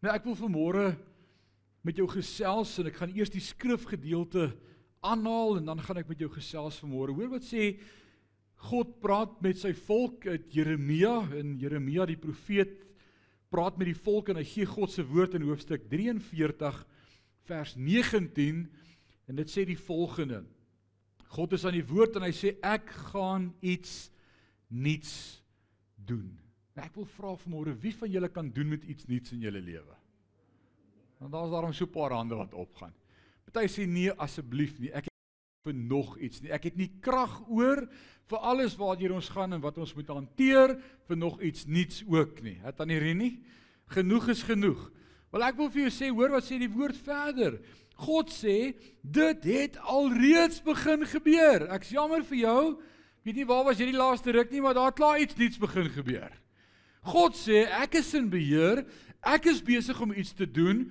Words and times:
Nou 0.00 0.12
ek 0.16 0.24
wil 0.24 0.36
vanmôre 0.38 0.84
met 1.84 1.98
jou 2.00 2.06
gesels 2.08 2.72
en 2.80 2.88
ek 2.88 2.96
gaan 3.02 3.10
eers 3.12 3.32
die 3.32 3.42
skrifgedeelte 3.44 4.46
aanhaal 5.04 5.58
en 5.58 5.66
dan 5.68 5.82
gaan 5.84 6.00
ek 6.00 6.08
met 6.08 6.22
jou 6.24 6.30
gesels 6.32 6.78
vanmôre. 6.80 7.12
Hoor 7.12 7.34
wat 7.34 7.44
sê 7.44 7.74
God 8.70 8.94
praat 9.04 9.34
met 9.44 9.60
sy 9.60 9.74
volk 9.76 10.24
uit 10.24 10.48
Jeremia 10.56 11.18
en 11.36 11.52
Jeremia 11.60 12.08
die 12.08 12.16
profeet 12.20 12.78
praat 13.52 13.76
met 13.76 13.90
die 13.90 13.98
volk 13.98 14.32
en 14.32 14.40
hy 14.40 14.46
gee 14.48 14.68
God 14.68 14.92
se 14.94 15.04
woord 15.04 15.36
in 15.36 15.44
hoofstuk 15.44 15.84
43 15.92 16.80
vers 17.50 17.76
19 17.76 18.64
en 19.28 19.40
dit 19.40 19.52
sê 19.52 19.68
die 19.68 19.80
volgende. 19.80 20.46
God 21.36 21.58
is 21.58 21.68
aan 21.68 21.76
die 21.76 21.84
woord 21.84 22.16
en 22.16 22.24
hy 22.24 22.32
sê 22.36 22.56
ek 22.64 22.88
gaan 23.12 23.50
iets 23.60 24.08
niets 24.72 25.42
doen. 26.08 26.32
Nou 26.80 26.88
ek 26.88 26.96
wil 26.96 27.08
vra 27.12 27.34
vanmôre 27.36 27.74
wie 27.82 27.92
van 27.92 28.08
julle 28.08 28.28
kan 28.32 28.46
doen 28.56 28.70
met 28.72 28.84
iets 28.88 29.04
nuuts 29.04 29.34
in 29.36 29.42
julle 29.44 29.60
lewe? 29.60 29.96
Want 31.20 31.34
daar's 31.34 31.52
daarom 31.52 31.74
so 31.76 31.84
'n 31.84 31.92
paar 31.92 32.12
hande 32.16 32.34
wat 32.34 32.54
opgaan. 32.54 32.94
Party 33.44 33.68
sê 33.68 33.86
nee 33.86 34.10
asseblief 34.10 34.78
nie. 34.78 34.90
Ek 34.90 35.04
vir 35.64 35.74
nog 35.74 36.16
iets 36.18 36.40
nie. 36.40 36.50
Ek 36.50 36.64
het 36.64 36.76
nie 36.76 36.90
krag 37.00 37.42
oor 37.48 37.86
vir 38.26 38.38
alles 38.38 38.76
waartoe 38.76 39.12
ons 39.12 39.28
gaan 39.28 39.52
en 39.52 39.60
wat 39.60 39.76
ons 39.78 39.94
moet 39.94 40.08
hanteer 40.08 40.80
vir 41.06 41.16
nog 41.16 41.42
iets 41.42 41.66
nuuts 41.66 42.02
ook 42.08 42.42
nie. 42.42 42.58
Het 42.62 42.80
aan 42.80 42.88
hierdie 42.88 43.14
nie. 43.14 43.44
Genoeg 43.88 44.28
is 44.28 44.42
genoeg. 44.42 44.90
Wel 45.30 45.42
ek 45.42 45.56
wil 45.56 45.70
vir 45.70 45.82
jou 45.82 45.90
sê, 45.90 46.08
hoor 46.08 46.30
wat 46.30 46.44
sê 46.44 46.58
die 46.58 46.72
woord 46.72 46.96
verder. 46.96 47.60
God 47.94 48.30
sê 48.30 48.74
dit 49.02 49.44
het 49.44 49.76
alreeds 49.76 50.62
begin 50.62 51.04
gebeur. 51.04 51.68
Ek's 51.74 51.90
jammer 51.90 52.24
vir 52.24 52.38
jou. 52.38 52.80
Weet 53.22 53.36
nie 53.36 53.44
waar 53.44 53.64
was 53.64 53.78
jy 53.78 53.90
die 53.92 53.98
laaste 53.98 54.32
ruk 54.32 54.50
nie, 54.50 54.62
maar 54.62 54.74
daar 54.74 54.86
het 54.86 54.96
klaar 54.96 55.20
iets 55.20 55.36
nuuts 55.36 55.58
begin 55.58 55.90
gebeur. 55.90 56.40
God 57.06 57.36
sê 57.38 57.64
ek 57.80 57.96
is 58.00 58.12
in 58.18 58.28
beheer. 58.32 58.84
Ek 59.20 59.48
is 59.48 59.60
besig 59.64 59.96
om 60.00 60.12
iets 60.12 60.32
te 60.36 60.48
doen. 60.48 60.86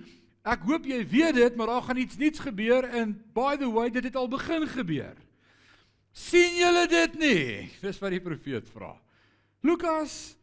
Ek 0.45 0.63
hoop 0.65 0.85
jy 0.87 1.01
weet 1.09 1.35
dit, 1.37 1.57
maar 1.57 1.69
daar 1.69 1.85
gaan 1.85 1.99
iets 2.01 2.17
nuuts 2.17 2.41
gebeur 2.41 2.87
en 2.95 3.13
by 3.35 3.57
the 3.59 3.67
way, 3.69 3.89
dit 3.93 4.05
het 4.07 4.15
al 4.15 4.29
begin 4.31 4.65
gebeur. 4.67 5.17
sien 6.13 6.57
julle 6.57 6.87
dit 6.89 7.13
nie? 7.19 7.69
Dis 7.85 7.99
wat 8.01 8.11
die 8.11 8.23
profeet 8.23 8.67
vra. 8.73 8.95
Lukas, 9.63 10.35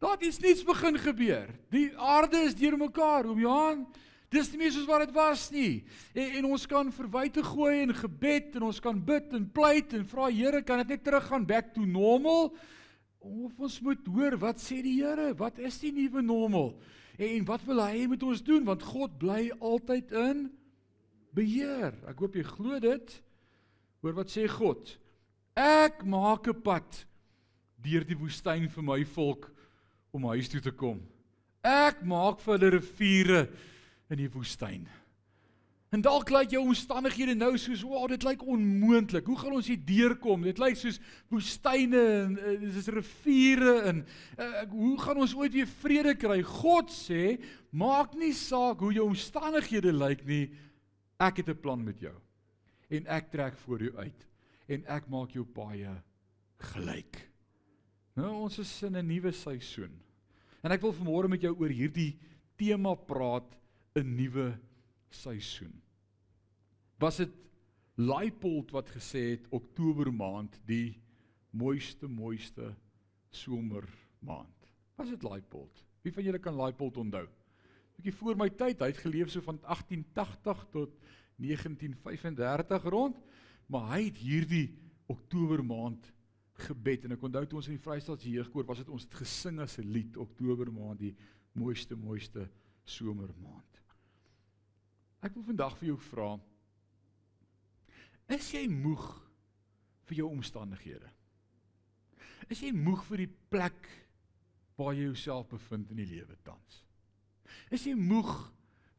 daar 0.00 0.16
het 0.16 0.24
iets 0.26 0.40
nuuts 0.40 0.64
begin 0.64 0.98
gebeur. 0.98 1.52
Die 1.70 1.90
aarde 1.98 2.40
is 2.48 2.56
deurmekaar, 2.56 3.28
oom 3.28 3.40
Johan. 3.40 3.84
Dis 4.32 4.48
nie 4.50 4.64
meer 4.64 4.72
soos 4.74 4.88
wat 4.88 5.04
dit 5.04 5.12
was 5.14 5.46
nie. 5.54 5.84
En, 6.14 6.38
en 6.40 6.48
ons 6.56 6.64
kan 6.66 6.88
verwyte 6.94 7.44
gooi 7.46 7.82
en 7.84 7.94
gebed 7.94 8.56
en 8.58 8.66
ons 8.70 8.80
kan 8.82 8.96
bid 8.98 9.34
en 9.36 9.44
pleit 9.54 9.92
en 9.94 10.06
vra 10.08 10.30
Here, 10.32 10.62
kan 10.66 10.80
dit 10.82 10.96
net 10.96 11.04
teruggaan 11.06 11.46
back 11.46 11.74
to 11.74 11.84
normal? 11.86 12.54
Of 13.24 13.56
ons 13.56 13.78
moet 13.80 14.08
hoor 14.12 14.36
wat 14.36 14.60
sê 14.60 14.82
die 14.84 14.98
Here? 14.98 15.30
Wat 15.38 15.56
is 15.64 15.78
die 15.80 15.92
nuwe 15.96 16.20
normaal? 16.20 16.74
En, 17.16 17.46
wat 17.48 17.62
wil 17.64 17.80
hy 17.80 18.04
met 18.10 18.22
ons 18.26 18.42
doen? 18.44 18.66
Want 18.66 18.84
God 18.84 19.14
bly 19.20 19.48
altyd 19.64 20.12
in 20.18 20.42
beheer. 21.34 21.94
Ek 22.10 22.20
hoop 22.20 22.36
jy 22.36 22.44
glo 22.44 22.80
dit. 22.82 23.14
Hoor 24.04 24.18
wat 24.18 24.32
sê 24.34 24.44
God? 24.50 24.92
Ek 25.56 26.04
maak 26.04 26.48
'n 26.48 26.60
pad 26.60 27.06
deur 27.80 28.04
die 28.04 28.18
woestyn 28.18 28.68
vir 28.68 28.84
my 28.84 29.04
volk 29.04 29.50
om 30.12 30.28
huis 30.34 30.48
toe 30.48 30.60
te 30.60 30.72
kom. 30.72 31.00
Ek 31.62 32.02
maak 32.04 32.40
vir 32.40 32.58
hulle 32.58 32.70
riviere 32.76 33.48
in 34.10 34.18
die 34.18 34.28
woestyn. 34.28 34.84
En 35.94 36.02
dalk 36.02 36.32
lyk 36.34 36.50
jou 36.50 36.64
omstandighede 36.64 37.36
nou 37.38 37.52
soos, 37.58 37.82
"Wow, 37.86 38.08
dit 38.08 38.22
lyk 38.22 38.42
onmoontlik. 38.42 39.26
Hoe 39.26 39.38
gaan 39.38 39.52
ons 39.52 39.66
hier 39.66 39.84
deurkom? 39.84 40.42
Dit 40.42 40.58
lyk 40.58 40.76
soos 40.76 40.98
woestyne 41.28 42.00
en 42.24 42.38
uh, 42.38 42.60
dis 42.60 42.86
riviere 42.86 43.80
en 43.80 44.06
uh, 44.38 44.62
hoe 44.70 45.00
gaan 45.00 45.16
ons 45.16 45.34
ooit 45.34 45.52
weer 45.52 45.66
vrede 45.66 46.14
kry?" 46.16 46.42
God 46.42 46.90
sê, 46.90 47.38
"Maak 47.70 48.14
nie 48.14 48.32
saak 48.32 48.80
hoe 48.80 48.92
jou 48.92 49.06
omstandighede 49.06 49.92
lyk 49.92 50.26
nie. 50.26 50.50
Ek 51.20 51.36
het 51.36 51.48
'n 51.48 51.60
plan 51.60 51.84
met 51.84 52.00
jou. 52.00 52.14
En 52.90 53.06
ek 53.06 53.30
trek 53.30 53.56
voor 53.58 53.78
jou 53.78 53.96
uit 53.96 54.26
en 54.68 54.84
ek 54.86 55.08
maak 55.08 55.30
jou 55.30 55.44
baie 55.44 56.02
gelyk." 56.58 57.30
Nou 58.16 58.34
ons 58.34 58.58
is 58.58 58.82
in 58.82 58.96
'n 58.96 59.06
nuwe 59.06 59.32
seisoen. 59.32 60.00
En 60.64 60.72
ek 60.72 60.80
wil 60.80 60.92
vanmôre 60.92 61.28
met 61.28 61.40
jou 61.40 61.54
oor 61.54 61.68
hierdie 61.70 62.18
tema 62.56 62.94
praat, 62.94 63.56
'n 63.94 64.16
nuwe 64.16 64.58
seisoen 65.10 65.83
was 67.04 67.20
dit 67.20 67.32
Leipold 68.00 68.72
wat 68.74 68.88
gesê 68.90 69.34
het 69.34 69.48
Oktober 69.54 70.08
maand 70.12 70.56
die 70.66 70.96
mooiste 71.54 72.08
mooiste 72.08 72.72
somer 73.30 73.84
maand. 74.24 74.70
Was 74.96 75.10
dit 75.12 75.22
Leipold? 75.22 75.82
Wie 76.02 76.12
van 76.14 76.24
julle 76.24 76.40
kan 76.42 76.56
Leipold 76.56 76.96
onthou? 77.02 77.26
Bietjie 77.94 78.14
voor 78.18 78.38
my 78.38 78.48
tyd, 78.50 78.80
hy 78.82 78.88
het 78.90 79.02
geleef 79.04 79.30
so 79.30 79.44
van 79.44 79.60
1880 79.62 80.64
tot 80.74 80.96
1935 81.44 82.88
rond, 82.94 83.20
maar 83.70 83.92
hy 83.92 84.00
het 84.08 84.18
hierdie 84.22 84.66
Oktober 85.12 85.62
maand 85.66 86.08
gebed 86.66 87.04
en 87.04 87.14
ek 87.14 87.28
onthou 87.28 87.44
toe 87.46 87.60
ons 87.60 87.68
in 87.68 87.76
die 87.76 87.84
Vrystaatse 87.84 88.30
jeugkoor 88.30 88.66
was 88.66 88.80
dit 88.80 88.90
ons 88.94 89.04
het 89.04 89.20
gesing 89.20 89.60
as 89.62 89.76
'n 89.78 89.92
lied 89.92 90.16
Oktober 90.16 90.72
maand 90.72 90.98
die 90.98 91.14
mooiste 91.52 91.96
mooiste 91.96 92.48
somer 92.84 93.30
maand. 93.42 93.80
Ek 95.22 95.34
wil 95.34 95.42
vandag 95.42 95.76
vir 95.78 95.88
jou 95.88 95.98
vra 95.98 96.40
Is 98.32 98.48
jy 98.54 98.64
moeg 98.72 99.04
vir 100.08 100.22
jou 100.22 100.30
omstandighede? 100.32 101.10
Is 102.52 102.62
jy 102.64 102.72
moeg 102.76 103.04
vir 103.08 103.24
die 103.24 103.32
plek 103.52 103.88
waar 104.78 104.96
jy 104.96 105.10
jouself 105.10 105.50
bevind 105.52 105.92
in 105.92 106.00
die 106.00 106.08
lewe 106.08 106.36
tans? 106.44 106.82
Is 107.72 107.84
jy 107.88 107.94
moeg 107.96 108.32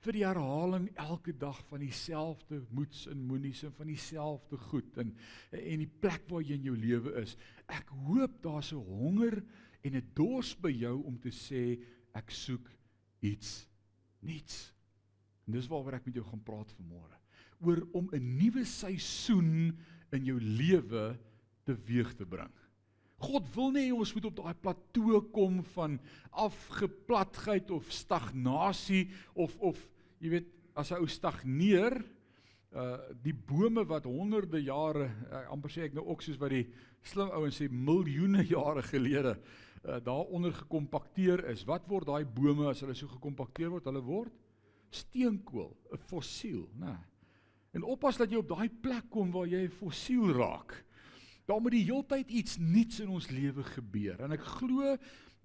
vir 0.06 0.18
die 0.20 0.26
herhaling 0.26 0.86
elke 1.02 1.34
dag 1.34 1.58
van 1.72 1.82
dieselfde 1.82 2.62
moeds 2.78 3.08
en 3.10 3.26
moenies 3.26 3.64
en 3.66 3.74
van 3.74 3.90
dieselfde 3.90 4.60
goed 4.70 5.02
en 5.02 5.16
en 5.58 5.82
die 5.82 5.90
plek 5.90 6.30
waar 6.30 6.46
jy 6.46 6.60
in 6.60 6.70
jou 6.70 6.78
lewe 6.78 7.16
is? 7.24 7.36
Ek 7.66 7.90
hoop 8.06 8.42
daar's 8.46 8.74
'n 8.74 8.86
honger 8.86 9.44
en 9.84 9.96
'n 9.96 10.12
dors 10.14 10.54
by 10.56 10.70
jou 10.70 11.04
om 11.04 11.18
te 11.18 11.30
sê 11.30 11.82
ek 12.14 12.30
soek 12.32 12.70
iets 13.22 13.68
nuuts. 14.22 14.74
En 15.48 15.54
dis 15.54 15.68
waaroor 15.68 15.94
ek 15.94 16.06
met 16.06 16.16
jou 16.16 16.26
gaan 16.26 16.44
praat 16.44 16.72
vanmôre 16.78 17.25
oor 17.62 17.88
om 17.94 18.10
'n 18.12 18.38
nuwe 18.38 18.66
seisoen 18.66 19.78
in 20.12 20.26
jou 20.26 20.40
lewe 20.40 21.18
teweeg 21.64 22.14
te 22.16 22.26
bring. 22.26 22.52
God 23.18 23.48
wil 23.56 23.72
nie 23.72 23.94
ons 23.96 24.14
moet 24.14 24.26
op 24.26 24.36
daai 24.36 24.56
plateau 24.60 25.22
kom 25.34 25.62
van 25.76 26.00
afgeplatheid 26.32 27.72
of 27.72 27.92
stagnasie 27.92 29.10
of 29.34 29.56
of 29.60 29.80
jy 30.20 30.30
weet 30.36 30.52
as 30.76 30.92
'n 30.92 31.00
ou 31.00 31.08
stagneer 31.08 32.04
uh 32.76 32.98
die 33.24 33.34
bome 33.34 33.86
wat 33.88 34.04
honderde 34.04 34.60
jare 34.60 35.08
uh, 35.32 35.48
amper 35.52 35.72
sê 35.72 35.86
ek 35.88 35.94
nou 35.96 36.06
ook 36.12 36.22
soos 36.22 36.40
wat 36.40 36.52
die 36.52 36.68
slim 37.04 37.32
ouens 37.32 37.62
sê 37.62 37.70
miljoene 37.72 38.44
jare 38.44 38.84
gelede 38.84 39.38
uh, 39.38 40.00
daaronder 40.04 40.54
gekompakteer 40.54 41.46
is 41.54 41.64
wat 41.66 41.88
word 41.88 42.08
daai 42.08 42.26
bome 42.26 42.68
as 42.68 42.82
hulle 42.84 42.96
so 42.96 43.08
gekompakteer 43.08 43.72
word 43.72 43.86
hulle 43.86 44.04
word 44.04 44.34
steenkool 44.92 45.72
'n 45.94 45.98
fossiel 46.12 46.68
nê 46.76 46.92
nee. 46.92 47.15
En 47.76 47.84
oppas 47.84 48.18
dat 48.18 48.32
jy 48.32 48.40
op 48.40 48.50
daai 48.54 48.70
plek 48.70 49.10
kom 49.12 49.34
waar 49.36 49.50
jy 49.52 49.68
fossiel 49.70 50.32
raak. 50.38 50.78
Daar 51.46 51.62
moet 51.62 51.76
die 51.76 51.86
heeltyd 51.86 52.32
iets 52.32 52.58
nuuts 52.58 53.02
in 53.04 53.12
ons 53.14 53.28
lewe 53.30 53.66
gebeur. 53.76 54.22
En 54.24 54.34
ek 54.34 54.46
glo 54.58 54.96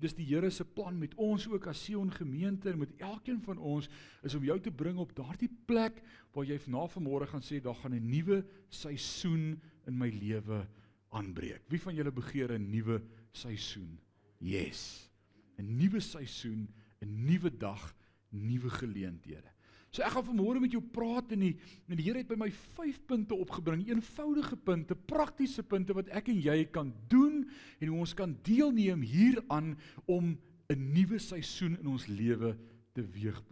dis 0.00 0.14
die 0.16 0.24
Here 0.30 0.48
se 0.48 0.64
plan 0.64 0.96
met 0.96 1.12
ons 1.20 1.44
ook 1.50 1.66
as 1.68 1.82
Sion 1.84 2.08
gemeente 2.14 2.70
en 2.70 2.78
met 2.80 2.92
elkeen 3.04 3.40
van 3.44 3.58
ons 3.58 3.88
is 4.24 4.36
om 4.38 4.46
jou 4.46 4.56
te 4.62 4.72
bring 4.72 4.96
op 5.02 5.12
daardie 5.16 5.50
plek 5.68 6.00
waar 6.32 6.46
jy 6.48 6.56
na 6.72 6.86
vanmôre 6.88 7.28
gaan 7.28 7.44
sê 7.44 7.60
daar 7.60 7.76
gaan 7.82 7.94
'n 7.94 8.08
nuwe 8.08 8.44
seisoen 8.70 9.60
in 9.86 9.98
my 9.98 10.08
lewe 10.08 10.66
aanbreek. 11.10 11.68
Wie 11.68 11.80
van 11.80 11.94
julle 11.94 12.12
begeer 12.12 12.52
'n 12.52 12.70
nuwe 12.70 13.02
seisoen? 13.32 13.98
Yes. 14.38 15.10
'n 15.58 15.76
Nuwe 15.76 16.00
seisoen, 16.00 16.68
'n 17.02 17.24
nuwe 17.26 17.50
dag, 17.50 17.94
nuwe 18.30 18.70
geleenthede. 18.70 19.50
So 19.90 20.04
ek 20.06 20.14
gaan 20.14 20.26
vanmôre 20.28 20.60
met 20.62 20.74
jou 20.74 20.82
praat 20.94 21.32
en 21.34 21.42
die 21.42 21.54
die 21.90 22.04
Here 22.04 22.20
het 22.22 22.28
by 22.30 22.38
my 22.38 22.50
5 22.76 23.00
punte 23.10 23.34
opgebring, 23.34 23.82
eenvoudige 23.88 24.56
punte, 24.56 24.94
praktiese 24.94 25.64
punte 25.66 25.96
wat 25.98 26.12
ek 26.14 26.30
en 26.30 26.38
jy 26.38 26.62
kan 26.70 26.92
doen 27.10 27.42
en 27.80 27.90
hoe 27.90 27.98
ons 27.98 28.14
kan 28.14 28.36
deelneem 28.46 29.02
hieraan 29.02 29.74
om 30.06 30.36
'n 30.70 30.92
nuwe 30.94 31.18
seisoen 31.18 31.76
in 31.80 31.86
ons 31.90 32.06
lewe 32.06 32.56
teweeg 32.94 33.42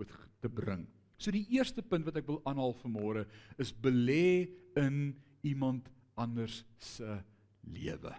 te 0.40 0.48
bring. 0.48 0.86
So 1.18 1.30
die 1.30 1.46
eerste 1.50 1.82
punt 1.82 2.04
wat 2.06 2.16
ek 2.16 2.26
wil 2.26 2.40
aanhaal 2.46 2.76
vanmôre 2.78 3.26
is 3.58 3.72
belê 3.74 4.48
in 4.76 5.16
iemand 5.42 5.90
anders 6.14 6.64
se 6.78 7.18
lewe. 7.66 8.14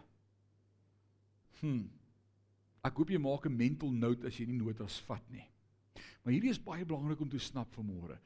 Hm. 1.62 1.88
Ek 2.84 2.96
hoop 2.96 3.10
jy 3.10 3.20
maak 3.20 3.46
'n 3.46 3.56
mental 3.56 3.92
note 3.92 4.28
as 4.28 4.38
jy 4.38 4.46
nie 4.46 4.60
notas 4.60 5.00
vat 5.08 5.24
nie. 5.32 5.48
Maar 6.24 6.36
hierdie 6.36 6.54
is 6.54 6.62
baie 6.64 6.86
belangrik 6.86 7.22
om 7.24 7.32
te 7.32 7.42
snap 7.42 7.72
vanmôre. 7.78 8.20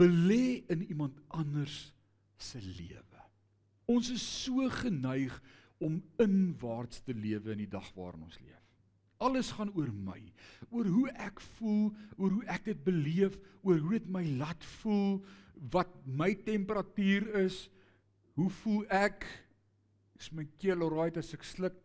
Belê 0.00 0.64
in 0.72 0.84
iemand 0.88 1.18
anders 1.28 1.90
se 2.36 2.60
lewe. 2.60 3.22
Ons 3.86 4.10
is 4.12 4.24
so 4.44 4.66
geneig 4.82 5.34
om 5.82 6.00
inwaarts 6.22 7.02
te 7.04 7.14
lewe 7.14 7.52
in 7.54 7.64
die 7.64 7.70
dag 7.70 7.86
waarin 7.96 8.26
ons 8.26 8.38
leef. 8.40 8.62
Alles 9.22 9.52
gaan 9.56 9.70
oor 9.72 9.88
my, 9.88 10.18
oor 10.68 10.88
hoe 10.92 11.06
ek 11.24 11.40
voel, 11.56 11.88
oor 12.18 12.34
hoe 12.36 12.44
ek 12.52 12.66
dit 12.68 12.82
beleef, 12.84 13.38
oor 13.64 13.80
hoe 13.80 13.94
dit 13.96 14.10
my 14.12 14.24
laat 14.36 14.64
voel, 14.82 15.22
wat 15.72 15.92
my 16.04 16.34
temperatuur 16.44 17.30
is, 17.46 17.62
hoe 18.36 18.50
voel 18.60 18.84
ek? 18.92 19.24
Is 20.20 20.28
my 20.36 20.44
keel 20.60 20.84
alright 20.84 21.16
as 21.16 21.32
ek 21.36 21.44
sluk? 21.48 21.78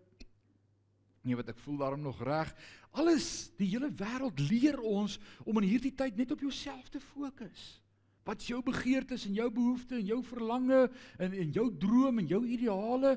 Nee, 1.24 1.38
wat 1.38 1.52
ek 1.54 1.60
voel 1.64 1.80
daarom 1.80 2.04
nog 2.04 2.20
reg. 2.26 2.52
Alles, 2.92 3.52
die 3.56 3.70
hele 3.72 3.88
wêreld 3.96 4.40
leer 4.50 4.80
ons 4.84 5.18
om 5.46 5.62
in 5.62 5.70
hierdie 5.70 5.94
tyd 5.96 6.18
net 6.20 6.34
op 6.36 6.44
jouself 6.44 6.90
te 6.92 7.00
fokus. 7.00 7.80
Wat 8.28 8.44
is 8.44 8.52
jou 8.52 8.60
begeertes 8.64 9.26
en 9.26 9.38
jou 9.38 9.48
behoeftes 9.54 10.02
en 10.02 10.10
jou 10.10 10.20
verlange 10.28 10.82
en 11.18 11.34
en 11.34 11.54
jou 11.56 11.70
droom 11.80 12.20
en 12.22 12.28
jou 12.28 12.42
ideale? 12.46 13.16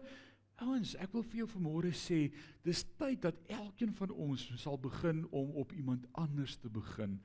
Ouens, 0.62 0.94
ek 1.02 1.12
wil 1.12 1.24
vir 1.26 1.42
jou 1.42 1.48
vanmôre 1.50 1.90
sê, 1.98 2.28
dis 2.62 2.84
tyd 3.00 3.24
dat 3.26 3.40
elkeen 3.50 3.92
van 3.98 4.14
ons 4.14 4.46
sal 4.62 4.78
begin 4.78 5.24
om 5.34 5.50
op 5.60 5.74
iemand 5.74 6.06
anders 6.22 6.54
te 6.62 6.70
begin 6.70 7.18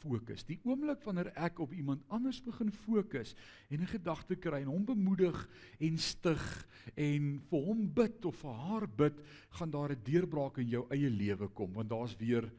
fokus. 0.00 0.44
Die 0.46 0.58
oomblik 0.64 1.02
wanneer 1.06 1.32
ek 1.34 1.60
op 1.64 1.72
iemand 1.72 2.04
anders 2.12 2.42
begin 2.44 2.72
fokus 2.72 3.34
en 3.68 3.80
'n 3.80 3.86
gedagte 3.86 4.36
kry 4.36 4.60
en 4.62 4.72
hom 4.72 4.84
bemoedig 4.84 5.48
en 5.78 5.98
stig 5.98 6.66
en 6.94 7.40
vir 7.50 7.64
hom 7.68 7.92
bid 7.94 8.24
of 8.24 8.36
vir 8.36 8.54
haar 8.54 8.88
bid, 8.88 9.16
gaan 9.50 9.70
daar 9.70 9.92
'n 9.92 10.02
deurbraak 10.04 10.58
in 10.58 10.68
jou 10.68 10.86
eie 10.90 11.10
lewe 11.10 11.48
kom 11.48 11.72
want 11.72 11.90
daar's 11.90 12.16
weer 12.16 12.52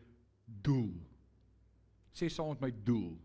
doel. 0.45 0.93
Sê 2.13 2.29
saam 2.29 2.49
met 2.49 2.61
my 2.61 2.73
doel. 2.83 3.17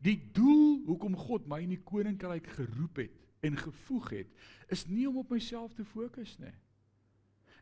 Die 0.00 0.30
doel 0.32 0.84
hoekom 0.86 1.16
God 1.16 1.46
my 1.46 1.62
in 1.62 1.74
die 1.74 1.82
koninkryk 1.82 2.46
geroep 2.46 2.96
het 2.96 3.12
en 3.40 3.56
gevoeg 3.56 4.10
het, 4.10 4.28
is 4.68 4.86
nie 4.86 5.08
om 5.08 5.16
op 5.16 5.30
myself 5.30 5.74
te 5.74 5.84
fokus 5.84 6.38
nie. 6.38 6.52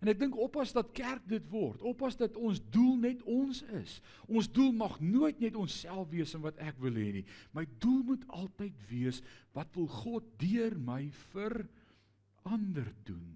En 0.03 0.11
ek 0.11 0.19
dink 0.19 0.35
oppas 0.35 0.73
dat 0.75 0.91
kerk 0.97 1.23
dit 1.31 1.45
word. 1.53 1.83
Oppas 1.87 2.17
dat 2.19 2.35
ons 2.35 2.59
doel 2.75 2.97
net 3.05 3.21
ons 3.23 3.61
is. 3.79 4.01
Ons 4.27 4.49
doel 4.51 4.73
mag 4.75 4.97
nooit 4.99 5.39
net 5.39 5.55
onsself 5.59 6.09
wees 6.11 6.35
en 6.35 6.43
wat 6.43 6.59
ek 6.59 6.81
wil 6.83 6.99
hê 6.99 7.13
nie. 7.21 7.25
My 7.55 7.63
doel 7.79 8.01
moet 8.11 8.25
altyd 8.35 8.83
wees 8.89 9.23
wat 9.55 9.71
wil 9.79 9.87
God 10.03 10.27
deur 10.43 10.75
my 10.75 11.05
vir 11.31 11.63
ander 12.51 12.91
doen. 13.07 13.31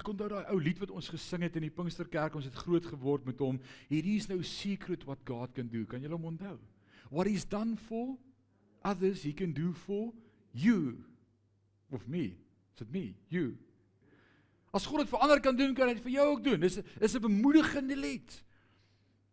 Ek 0.00 0.08
onthou 0.08 0.30
daai 0.32 0.48
ou 0.54 0.56
lied 0.62 0.80
wat 0.80 0.92
ons 0.94 1.12
gesing 1.12 1.44
het 1.44 1.58
in 1.58 1.66
die 1.66 1.74
Pinksterkerk, 1.74 2.36
ons 2.38 2.48
het 2.48 2.56
groot 2.56 2.86
geword 2.88 3.26
met 3.28 3.40
hom. 3.42 3.58
Hierdie 3.90 4.16
is 4.22 4.30
nou 4.30 4.40
secret 4.46 5.04
what 5.04 5.20
God 5.28 5.52
can 5.52 5.68
do. 5.68 5.84
Kan 5.84 6.00
julle 6.00 6.16
hom 6.16 6.30
onthou? 6.32 6.56
What 7.12 7.28
he's 7.28 7.44
done 7.44 7.76
for 7.76 8.14
others 8.86 9.26
he 9.26 9.34
can 9.36 9.52
do 9.52 9.74
for 9.84 10.14
you. 10.56 11.04
Of 11.92 12.08
me. 12.08 12.38
Is 12.72 12.86
it 12.86 12.94
me? 12.94 13.18
You. 13.28 13.58
As 14.72 14.86
God 14.86 15.02
dit 15.02 15.10
vir 15.10 15.24
ander 15.24 15.40
kan 15.42 15.56
doen, 15.56 15.74
kan 15.74 15.88
hy 15.88 15.94
dit 15.94 16.04
vir 16.04 16.12
jou 16.18 16.28
ook 16.30 16.44
doen. 16.44 16.60
Dis 16.60 16.78
is 16.78 17.16
'n 17.16 17.20
bemoedigende 17.22 17.96
lied. 17.96 18.42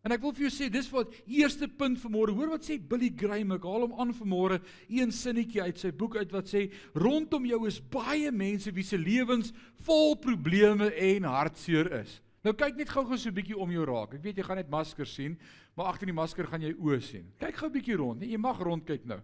En 0.04 0.12
ek 0.12 0.22
wil 0.22 0.32
vir 0.32 0.46
jou 0.46 0.54
sê, 0.54 0.70
dis 0.70 0.90
wat 0.90 1.10
eerste 1.26 1.66
punt 1.68 1.98
vanmôre. 1.98 2.34
Hoor 2.34 2.54
wat 2.54 2.62
sê 2.62 2.78
Billy 2.78 3.10
Graham. 3.16 3.52
Ek 3.52 3.62
haal 3.62 3.84
hom 3.86 4.00
aan 4.00 4.14
vanmôre. 4.14 4.60
Een 4.88 5.10
sinnetjie 5.12 5.62
uit 5.62 5.78
sy 5.78 5.90
boek 5.90 6.16
uit 6.16 6.30
wat 6.32 6.46
sê: 6.46 6.70
"Rondom 6.94 7.44
jou 7.44 7.66
is 7.66 7.80
baie 7.80 8.30
mense 8.30 8.72
wie 8.72 8.84
se 8.84 8.96
lewens 8.96 9.52
vol 9.82 10.16
probleme 10.16 10.94
en 10.94 11.24
hartseer 11.24 11.92
is." 12.00 12.20
Nou 12.44 12.54
kyk 12.54 12.76
net 12.76 12.88
gou-gou 12.88 13.18
so 13.18 13.28
'n 13.28 13.34
bietjie 13.34 13.58
om 13.58 13.70
jou 13.70 13.84
raak. 13.84 14.14
Ek 14.14 14.22
weet 14.22 14.36
jy 14.36 14.42
gaan 14.42 14.56
net 14.56 14.70
maskers 14.70 15.14
sien, 15.14 15.36
maar 15.76 15.86
agter 15.86 16.06
die 16.06 16.14
masker 16.14 16.46
gaan 16.46 16.62
jy 16.62 16.72
oë 16.74 17.02
sien. 17.02 17.32
Kyk 17.38 17.56
gou 17.56 17.68
'n 17.68 17.72
bietjie 17.72 17.96
rond. 17.96 18.20
Nee, 18.20 18.30
jy 18.30 18.38
mag 18.38 18.58
rond 18.58 18.86
kyk 18.86 19.04
nou. 19.04 19.20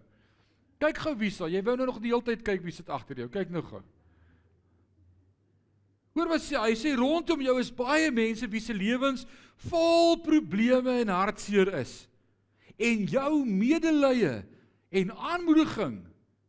Kyk 0.79 0.97
gou 0.97 1.15
wie 1.15 1.29
sal. 1.31 1.47
Jy 1.47 1.63
wou 1.63 1.75
nou 1.77 1.85
nog 1.85 2.01
die 2.01 2.09
hele 2.09 2.21
tyd 2.21 2.43
kyk 2.43 2.61
wie 2.61 2.71
sit 2.71 2.89
agter 2.89 3.15
jou. 3.15 3.27
Kyk 3.27 3.49
nou 3.49 3.61
gou. 3.61 3.81
Hoor 6.15 6.31
wat 6.31 6.45
sê 6.45 6.55
hy? 6.55 6.71
Sê 6.79 6.93
rondom 6.95 7.41
jou 7.43 7.57
is 7.59 7.73
baie 7.75 8.07
mense 8.15 8.47
wie 8.47 8.63
se 8.63 8.73
lewens 8.75 9.25
vol 9.67 10.15
probleme 10.23 11.01
en 11.01 11.11
hartseer 11.11 11.73
is. 11.81 12.05
En 12.79 13.03
jou 13.11 13.43
medelee 13.43 14.37
en 14.95 15.11
aanmoediging 15.11 15.99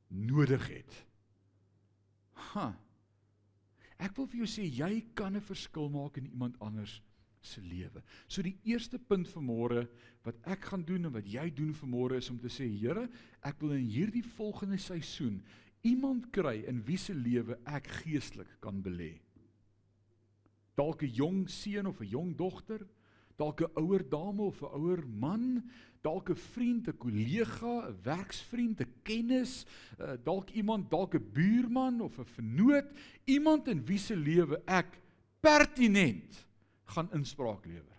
nodig 0.07 0.69
het. 0.71 1.01
Ha. 2.53 2.71
Ek 3.99 4.15
wil 4.15 4.31
vir 4.31 4.45
jou 4.45 4.51
sê 4.55 4.69
jy 4.71 5.03
kan 5.19 5.35
'n 5.35 5.43
verskil 5.43 5.91
maak 5.91 6.17
in 6.19 6.31
iemand 6.31 6.55
anders 6.61 7.03
se 7.43 7.61
lewe. 7.61 8.03
So 8.29 8.43
die 8.43 8.59
eerste 8.63 8.99
punt 8.99 9.27
vir 9.27 9.43
môre 9.43 9.89
wat 10.23 10.37
ek 10.47 10.65
gaan 10.71 10.85
doen 10.85 11.07
en 11.07 11.13
wat 11.13 11.27
jy 11.27 11.51
doen 11.51 11.73
vir 11.75 11.89
môre 11.89 12.17
is 12.17 12.31
om 12.31 12.39
te 12.39 12.49
sê 12.49 12.67
Here, 12.67 13.09
ek 13.43 13.61
wil 13.61 13.73
in 13.73 13.87
hierdie 13.87 14.23
volgende 14.23 14.79
seisoen 14.79 15.43
iemand 15.83 16.31
kry 16.31 16.65
in 16.69 16.83
wie 16.87 16.99
se 16.99 17.15
lewe 17.15 17.59
ek 17.67 17.87
geestelik 18.03 18.61
kan 18.61 18.83
belê 18.83 19.26
dalk 20.77 21.03
'n 21.03 21.13
jong 21.13 21.49
seun 21.49 21.87
of 21.87 22.01
'n 22.01 22.09
jong 22.09 22.37
dogter, 22.37 22.87
dalk 23.37 23.61
'n 23.61 23.73
ouer 23.75 24.05
dame 24.09 24.43
of 24.43 24.63
'n 24.63 24.73
ouer 24.77 25.05
man, 25.07 25.71
dalk 26.03 26.31
'n 26.31 26.37
vriend, 26.37 26.89
'n 26.89 26.99
kollega, 26.99 27.89
'n 27.89 27.99
werksvriend, 28.03 28.81
'n 28.81 28.93
kennis, 29.03 29.65
uh, 29.99 30.17
dalk 30.23 30.51
iemand, 30.51 30.91
dalk 30.91 31.15
'n 31.15 31.31
buurman 31.33 32.01
of 32.01 32.19
'n 32.19 32.25
vennoot, 32.25 32.89
iemand 33.25 33.69
in 33.69 33.85
wie 33.85 33.99
se 33.99 34.17
lewe 34.17 34.63
ek 34.67 35.01
pertinent 35.41 36.47
gaan 36.85 37.09
inspraak 37.13 37.67
lewer. 37.67 37.97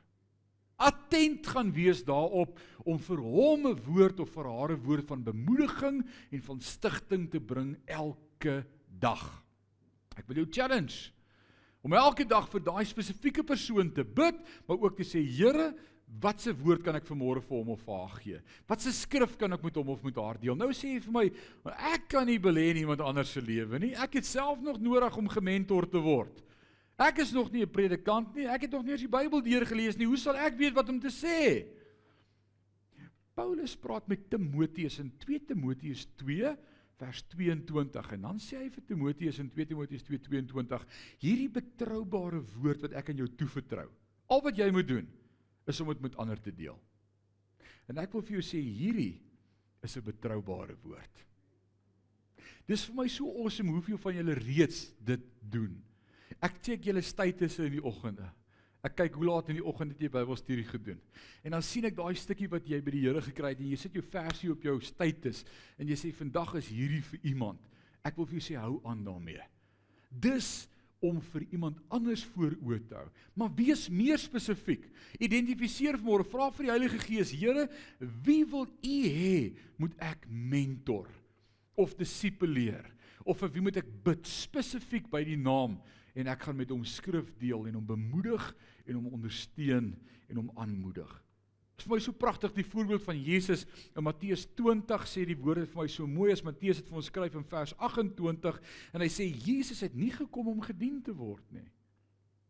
Attent 0.78 1.48
gaan 1.48 1.72
wees 1.74 2.04
daarop 2.04 2.60
om 2.86 3.00
vir 3.00 3.18
hom 3.18 3.68
'n 3.68 3.82
woord 3.84 4.20
of 4.20 4.30
vir 4.30 4.46
haar 4.46 4.72
'n 4.72 4.84
woord 4.84 5.08
van 5.08 5.24
bemoediging 5.24 6.06
en 6.32 6.42
van 6.42 6.62
stigting 6.62 7.30
te 7.30 7.40
bring 7.40 7.78
elke 7.86 8.66
dag. 9.00 9.44
Ek 10.16 10.28
wil 10.28 10.36
jou 10.36 10.48
challenge 10.50 11.12
om 11.86 11.94
elke 11.94 12.26
dag 12.28 12.48
vir 12.52 12.64
daai 12.66 12.86
spesifieke 12.86 13.44
persoon 13.44 13.92
te 13.94 14.04
bid, 14.04 14.40
maar 14.68 14.82
ook 14.82 14.98
te 14.98 15.06
sê 15.08 15.22
Here, 15.24 15.74
wat 16.22 16.40
se 16.42 16.54
woord 16.56 16.86
kan 16.86 16.96
ek 16.96 17.08
vanmôre 17.08 17.42
vir 17.44 17.58
hom 17.58 17.74
of 17.76 17.82
vir 17.84 17.98
haar 18.00 18.20
gee? 18.24 18.42
Wat 18.70 18.84
se 18.84 18.94
skrif 18.96 19.36
kan 19.40 19.54
ek 19.54 19.64
met 19.66 19.76
hom 19.76 19.90
of 19.92 20.04
met 20.06 20.16
haar 20.16 20.40
deel? 20.40 20.56
Nou 20.56 20.70
sê 20.76 20.94
jy 20.96 21.02
vir 21.04 21.16
my, 21.16 21.26
ek 21.94 22.08
kan 22.14 22.28
nie 22.30 22.40
belê 22.40 22.70
in 22.72 22.84
iemand 22.86 23.04
anders 23.04 23.34
se 23.36 23.44
lewe 23.44 23.80
nie. 23.84 23.94
Ek 24.00 24.16
het 24.20 24.28
self 24.28 24.62
nog 24.64 24.80
nodig 24.80 25.18
om 25.20 25.28
gementor 25.32 25.90
te 25.92 26.02
word. 26.02 26.44
Ek 26.98 27.20
is 27.22 27.32
nog 27.36 27.52
nie 27.52 27.62
'n 27.62 27.70
predikant 27.70 28.34
nie. 28.36 28.48
Ek 28.48 28.62
het 28.62 28.72
nog 28.72 28.84
nie 28.84 28.92
eens 28.92 29.06
die 29.06 29.12
Bybel 29.12 29.42
deurgelees 29.42 29.98
nie. 29.98 30.08
Hoe 30.08 30.18
sal 30.18 30.36
ek 30.36 30.58
weet 30.58 30.74
wat 30.74 30.90
om 30.90 31.00
te 31.00 31.12
sê? 31.14 31.68
Paulus 33.36 33.76
praat 33.76 34.08
met 34.08 34.30
Timoteus 34.30 34.98
in 35.00 35.12
2 35.20 35.46
Timoteus 35.46 36.08
2 36.18 36.58
vers 36.98 37.22
22 37.34 38.12
en 38.16 38.26
dan 38.26 38.40
sê 38.42 38.64
hy 38.64 38.70
vir 38.74 38.86
Timoteus 38.90 39.40
in 39.44 39.52
2 39.54 39.70
Timoteus 39.70 40.04
2:22 40.08 40.86
hierdie 41.22 41.50
betroubare 41.54 42.42
woord 42.58 42.88
wat 42.88 42.98
ek 42.98 43.12
aan 43.12 43.22
jou 43.22 43.30
toevertrou. 43.38 43.88
Al 44.34 44.44
wat 44.44 44.58
jy 44.58 44.70
moet 44.74 44.88
doen 44.90 45.08
is 45.68 45.82
om 45.82 45.92
dit 45.94 46.02
met 46.02 46.18
ander 46.18 46.40
te 46.42 46.52
deel. 46.52 46.78
En 47.88 48.02
ek 48.02 48.14
wil 48.16 48.26
vir 48.26 48.40
jou 48.40 48.46
sê 48.46 48.60
hierdie 48.60 49.22
is 49.84 49.98
'n 49.98 50.04
betroubare 50.04 50.76
woord. 50.84 51.26
Dis 52.68 52.86
vir 52.86 52.96
my 52.96 53.08
so 53.08 53.30
awesome 53.44 53.72
hoeveel 53.72 53.98
van 53.98 54.16
julle 54.16 54.34
reeds 54.34 54.92
dit 55.00 55.24
doen. 55.42 55.84
Ek 56.42 56.60
check 56.62 56.84
julle 56.84 57.02
statusse 57.02 57.66
in 57.66 57.78
die 57.78 57.84
oggende. 57.84 58.28
Ek 58.88 58.96
kyk 59.02 59.18
hoe 59.20 59.28
laat 59.28 59.50
in 59.52 59.60
die 59.60 59.66
oggend 59.68 59.92
het 59.92 60.06
jy 60.06 60.10
Bybelstudie 60.14 60.68
gedoen. 60.70 61.00
En 61.44 61.58
dan 61.58 61.66
sien 61.66 61.88
ek 61.90 61.98
daai 61.98 62.16
stukkie 62.16 62.48
wat 62.52 62.68
jy 62.70 62.80
by 62.84 62.94
die 62.94 63.04
Here 63.04 63.24
gekry 63.26 63.52
het 63.52 63.64
en 63.64 63.68
jy 63.74 63.80
sit 63.82 63.98
jou 63.98 64.04
versie 64.06 64.52
op 64.54 64.64
jou 64.64 64.78
status 64.86 65.44
en 65.76 65.92
jy 65.92 65.98
sê 66.00 66.14
vandag 66.16 66.56
is 66.62 66.72
hierdie 66.72 67.04
vir 67.10 67.30
iemand. 67.34 67.60
Ek 68.08 68.16
wil 68.16 68.30
vir 68.30 68.40
jou 68.40 68.46
sê 68.48 68.58
hou 68.62 68.78
aan 68.88 69.04
daarmee. 69.04 69.44
Dis 70.08 70.70
om 71.04 71.20
vir 71.34 71.46
iemand 71.54 71.78
anders 71.94 72.24
voor 72.34 72.56
oë 72.64 72.80
te 72.90 72.98
hou. 72.98 73.08
Maar 73.38 73.52
wees 73.58 73.86
meer 73.94 74.18
spesifiek. 74.22 74.88
Identifiseer 75.22 76.00
môre, 76.02 76.26
vra 76.26 76.50
vir 76.56 76.68
die 76.68 76.74
Heilige 76.74 77.02
Gees, 77.04 77.34
Here, 77.36 77.68
wie 78.00 78.44
wil 78.50 78.66
U 78.66 78.98
hê 79.06 79.54
moet 79.78 79.94
ek 80.02 80.26
mentor 80.30 81.12
of 81.78 81.94
disipuleer? 82.00 82.88
Of 83.26 83.40
vir 83.42 83.54
wie 83.56 83.64
moet 83.66 83.80
ek 83.82 83.90
bid 84.04 84.28
spesifiek 84.30 85.10
by 85.12 85.24
die 85.28 85.40
naam? 85.40 85.80
en 86.18 86.32
ek 86.32 86.48
gaan 86.48 86.58
met 86.58 86.74
hom 86.74 86.84
skrif 86.88 87.30
deel 87.42 87.68
en 87.70 87.78
hom 87.78 87.88
bemoedig 87.88 88.44
en 88.88 88.98
hom 88.98 89.14
ondersteun 89.20 89.92
en 90.28 90.40
hom 90.40 90.52
aanmoedig. 90.58 91.10
Dit 91.78 91.84
is 91.84 91.86
vir 91.86 91.94
my 91.94 92.00
so 92.02 92.18
pragtig 92.18 92.56
die 92.56 92.66
voorbeeld 92.66 93.04
van 93.06 93.20
Jesus 93.22 93.68
in 93.94 94.06
Matteus 94.08 94.48
20 94.58 95.06
sê 95.06 95.28
die 95.30 95.38
woorde 95.38 95.68
vir 95.70 95.84
my 95.84 95.90
so 95.94 96.10
mooi 96.10 96.32
as 96.34 96.42
Matteus 96.46 96.82
dit 96.82 96.90
vir 96.90 96.98
ons 96.98 97.10
skryf 97.12 97.38
in 97.38 97.46
vers 97.46 97.76
28 97.78 98.58
en 98.98 99.06
hy 99.06 99.10
sê 99.14 99.28
Jesus 99.30 99.84
het 99.86 99.98
nie 99.98 100.10
gekom 100.16 100.50
om 100.56 100.64
gedien 100.66 101.04
te 101.06 101.14
word 101.14 101.46
nie 101.54 101.68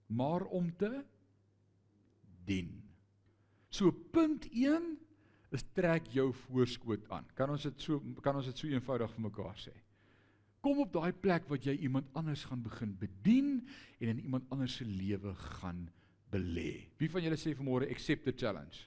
maar 0.08 0.46
om 0.56 0.70
te 0.80 1.02
dien. 2.48 2.70
So 3.68 3.92
punt 3.92 4.46
1 4.48 4.86
is 5.52 5.66
trek 5.76 6.08
jou 6.16 6.30
voorskoot 6.46 7.04
aan. 7.12 7.28
Kan 7.36 7.52
ons 7.52 7.66
dit 7.68 7.84
so 7.84 8.00
kan 8.24 8.40
ons 8.40 8.48
dit 8.48 8.64
so 8.64 8.72
eenvoudig 8.72 9.12
vir 9.18 9.26
mekaar 9.28 9.60
sê? 9.60 9.76
Kom 10.68 10.82
op 10.84 10.90
daai 10.92 11.14
plek 11.16 11.46
wat 11.48 11.64
jy 11.64 11.78
iemand 11.88 12.10
anders 12.20 12.42
gaan 12.50 12.60
begin 12.60 12.90
bedien 13.00 13.52
en 14.02 14.10
in 14.12 14.18
iemand 14.20 14.50
anders 14.52 14.74
se 14.76 14.84
lewe 14.84 15.32
gaan 15.56 15.86
belê. 16.34 16.90
Wie 17.00 17.08
van 17.08 17.24
julle 17.24 17.38
sê 17.40 17.54
vanmôre 17.56 17.88
accept 17.88 18.26
the 18.28 18.34
challenge? 18.36 18.82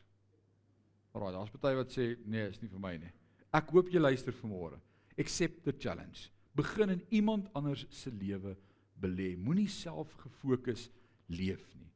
Alraai, 1.16 1.32
daar's 1.32 1.54
party 1.54 1.72
wat 1.78 1.94
sê 1.96 2.10
nee, 2.28 2.50
is 2.52 2.60
nie 2.60 2.68
vir 2.68 2.82
my 2.84 2.92
nie. 3.00 3.12
Ek 3.56 3.72
hoop 3.72 3.88
jy 3.88 4.02
luister 4.02 4.37
vanmôre. 4.42 4.76
Accept 5.16 5.64
the 5.64 5.72
challenge. 5.72 6.28
Begin 6.52 6.92
in 6.99 7.00
iemand 7.16 7.49
anders 7.56 7.87
se 7.96 8.12
lewe 8.12 8.52
belê. 9.00 9.32
Moenie 9.40 9.70
self 9.72 10.12
gefokus 10.20 10.90
leef 11.32 11.64
nie. 11.80 11.88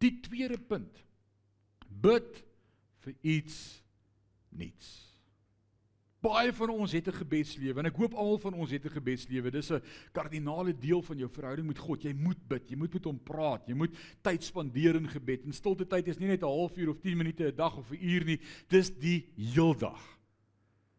Die 0.00 0.14
tweede 0.24 0.56
punt 0.56 1.04
Bid 1.86 2.40
vir 3.04 3.14
iets 3.36 3.60
niets. 4.56 5.05
Baie 6.26 6.50
van 6.58 6.72
ons 6.74 6.92
het 6.92 7.06
'n 7.06 7.22
gebedslewe 7.22 7.78
en 7.78 7.86
ek 7.86 7.96
hoop 7.96 8.14
almal 8.14 8.38
van 8.38 8.54
ons 8.54 8.70
het 8.70 8.84
'n 8.84 8.96
gebedslewe. 8.98 9.50
Dis 9.50 9.70
'n 9.70 9.82
kardinale 10.12 10.74
deel 10.74 11.02
van 11.02 11.18
jou 11.18 11.30
verhouding 11.30 11.66
met 11.66 11.78
God. 11.78 12.02
Jy 12.02 12.12
moet 12.14 12.48
bid, 12.48 12.70
jy 12.70 12.76
moet 12.76 12.92
met 12.92 13.04
hom 13.04 13.18
praat, 13.18 13.68
jy 13.68 13.74
moet 13.74 13.94
tyd 14.22 14.42
spandeer 14.42 14.96
in 14.96 15.08
gebed. 15.08 15.44
En 15.44 15.52
stilte 15.52 15.86
tyd 15.86 16.08
is 16.08 16.18
nie 16.18 16.28
net 16.28 16.42
'n 16.42 16.46
halfuur 16.46 16.88
of 16.88 17.00
10 17.00 17.16
minute 17.16 17.44
'n 17.44 17.56
dag 17.56 17.76
of 17.76 17.90
'n 17.90 17.98
uur 18.00 18.24
nie, 18.24 18.40
dis 18.68 18.90
die 18.90 19.28
heeldag. 19.36 20.18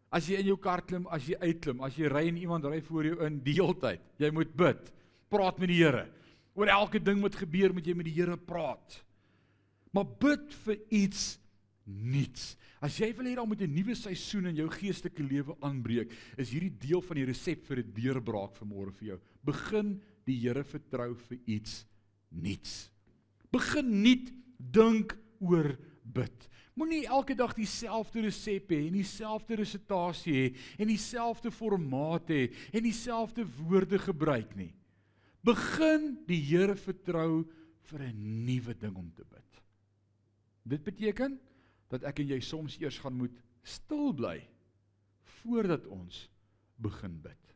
As 0.10 0.28
jy 0.28 0.36
in 0.40 0.46
jou 0.46 0.58
kar 0.58 0.82
klim, 0.82 1.08
as 1.08 1.26
jy 1.28 1.36
uitklim, 1.36 1.82
as 1.82 1.96
jy 1.96 2.08
ry 2.08 2.28
en 2.28 2.38
iemand 2.38 2.66
ry 2.66 2.82
voor 2.82 3.04
jou 3.04 3.26
in, 3.26 3.42
die 3.44 3.54
heeltyd. 3.54 4.00
Jy 4.18 4.32
moet 4.32 4.56
bid. 4.56 4.94
Praat 5.30 5.60
met 5.60 5.68
die 5.68 5.84
Here. 5.84 6.08
Oor 6.56 6.68
elke 6.68 7.00
ding 7.00 7.22
wat 7.22 7.36
gebeur, 7.36 7.74
moet 7.74 7.86
jy 7.86 7.94
met 7.94 8.06
die 8.06 8.14
Here 8.14 8.38
praat. 8.38 9.04
Maar 9.92 10.06
bid 10.06 10.54
vir 10.54 10.78
iets 10.90 11.40
niets. 11.88 12.56
As 12.84 13.00
jy 13.00 13.10
wil 13.16 13.26
hê 13.26 13.36
daar 13.36 13.48
moet 13.48 13.62
'n 13.62 13.74
nuwe 13.74 13.96
seisoen 13.96 14.48
in 14.48 14.56
jou 14.56 14.70
geestelike 14.70 15.24
lewe 15.24 15.56
aanbreek, 15.62 16.12
is 16.38 16.52
hierdie 16.52 16.78
deel 16.78 17.02
van 17.02 17.16
die 17.16 17.26
resep 17.26 17.66
vir 17.66 17.80
'n 17.80 17.94
deurbraak 17.94 18.56
vanmôre 18.56 18.94
vir 18.94 19.08
jou. 19.08 19.20
Begin 19.44 20.02
die 20.26 20.40
Here 20.40 20.64
vertrou 20.64 21.16
vir 21.16 21.40
iets 21.48 21.86
niets. 22.30 22.90
Begin 23.52 24.04
nuut 24.04 24.32
dink 24.58 25.18
oor 25.40 25.78
bid. 26.04 26.50
Moenie 26.78 27.08
elke 27.08 27.34
dag 27.34 27.56
dieselfde 27.58 28.22
resep 28.22 28.70
hê 28.70 28.88
en 28.88 28.94
dieselfde 28.94 29.56
resitasie 29.56 30.34
hê 30.34 30.56
en 30.78 30.88
dieselfde 30.88 31.50
formaat 31.52 32.30
hê 32.30 32.54
en 32.72 32.84
dieselfde 32.84 33.46
woorde 33.46 33.98
gebruik 33.98 34.56
nie. 34.56 34.74
Begin 35.42 36.18
die 36.28 36.42
Here 36.42 36.76
vertrou 36.76 37.48
vir 37.90 38.00
'n 38.02 38.46
nuwe 38.46 38.74
ding 38.78 38.96
om 38.96 39.10
te 39.16 39.24
bid. 39.24 39.62
Dit 40.68 40.84
beteken 40.84 41.40
dat 41.92 42.04
ek 42.08 42.22
en 42.24 42.34
jy 42.34 42.40
soms 42.44 42.78
eers 42.82 43.00
gaan 43.04 43.18
moet 43.20 43.36
stil 43.68 44.14
bly 44.16 44.38
voordat 45.40 45.86
ons 45.94 46.26
begin 46.84 47.16
bid. 47.24 47.56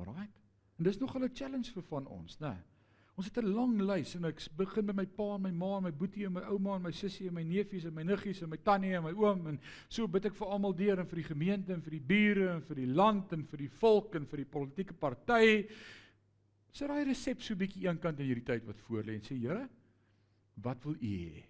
Alraai. 0.00 0.28
En 0.76 0.84
dis 0.84 0.98
nog 0.98 1.16
'n 1.16 1.30
challenge 1.34 1.72
vir 1.72 1.82
van 1.82 2.06
ons, 2.06 2.38
né? 2.38 2.56
Ons 3.16 3.26
het 3.26 3.38
'n 3.38 3.54
lang 3.54 3.80
lys 3.80 4.14
en 4.14 4.24
ek 4.24 4.48
begin 4.56 4.86
by 4.86 4.92
my 4.92 5.06
pa 5.06 5.34
en 5.34 5.42
my 5.42 5.50
ma 5.50 5.76
en 5.76 5.82
my 5.82 5.90
boetie 5.90 6.26
en 6.26 6.32
my 6.32 6.40
ouma 6.40 6.76
en 6.76 6.82
my 6.82 6.92
sussie 6.92 7.28
en 7.28 7.34
my 7.34 7.42
neefies 7.42 7.84
en 7.84 7.94
my 7.94 8.02
niggies 8.02 8.42
en 8.42 8.48
my 8.48 8.58
tannie 8.58 8.94
en 8.94 9.02
my 9.02 9.12
oom 9.12 9.46
en 9.46 9.60
so 9.88 10.06
bid 10.06 10.26
ek 10.26 10.34
vir 10.34 10.48
almal 10.48 10.76
deur 10.76 10.98
en 10.98 11.06
vir 11.06 11.16
die 11.16 11.34
gemeente 11.34 11.72
en 11.72 11.82
vir 11.82 11.90
die 11.90 12.00
bure 12.00 12.50
en 12.50 12.62
vir 12.62 12.76
die 12.76 12.86
land 12.86 13.32
en 13.32 13.44
vir 13.44 13.58
die 13.58 13.68
volk 13.68 14.14
en 14.14 14.26
vir 14.26 14.36
die 14.36 14.50
politieke 14.50 14.94
party. 14.94 15.66
Sit 16.72 16.88
daai 16.88 17.04
resep 17.04 17.40
so 17.40 17.54
bietjie 17.54 17.88
eenkant 17.88 18.20
in 18.20 18.26
hierdie 18.26 18.44
tyd 18.44 18.66
wat 18.66 18.80
voor 18.80 19.02
lê 19.02 19.14
en 19.14 19.22
sê 19.22 19.34
Here, 19.34 19.68
wat 20.56 20.84
wil 20.84 20.94
U 20.94 20.98
hê? 20.98 21.44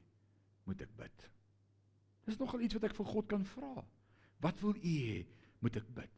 moet 0.67 0.83
ek 0.83 0.95
bid? 0.99 1.27
Dis 2.27 2.39
nogal 2.39 2.65
iets 2.67 2.75
wat 2.75 2.89
ek 2.89 2.97
vir 2.99 3.11
God 3.13 3.29
kan 3.31 3.45
vra. 3.55 3.85
Wat 4.43 4.61
wil 4.61 4.75
U 4.75 4.95
hê 5.09 5.21
moet 5.63 5.79
ek 5.79 5.87
bid? 5.95 6.13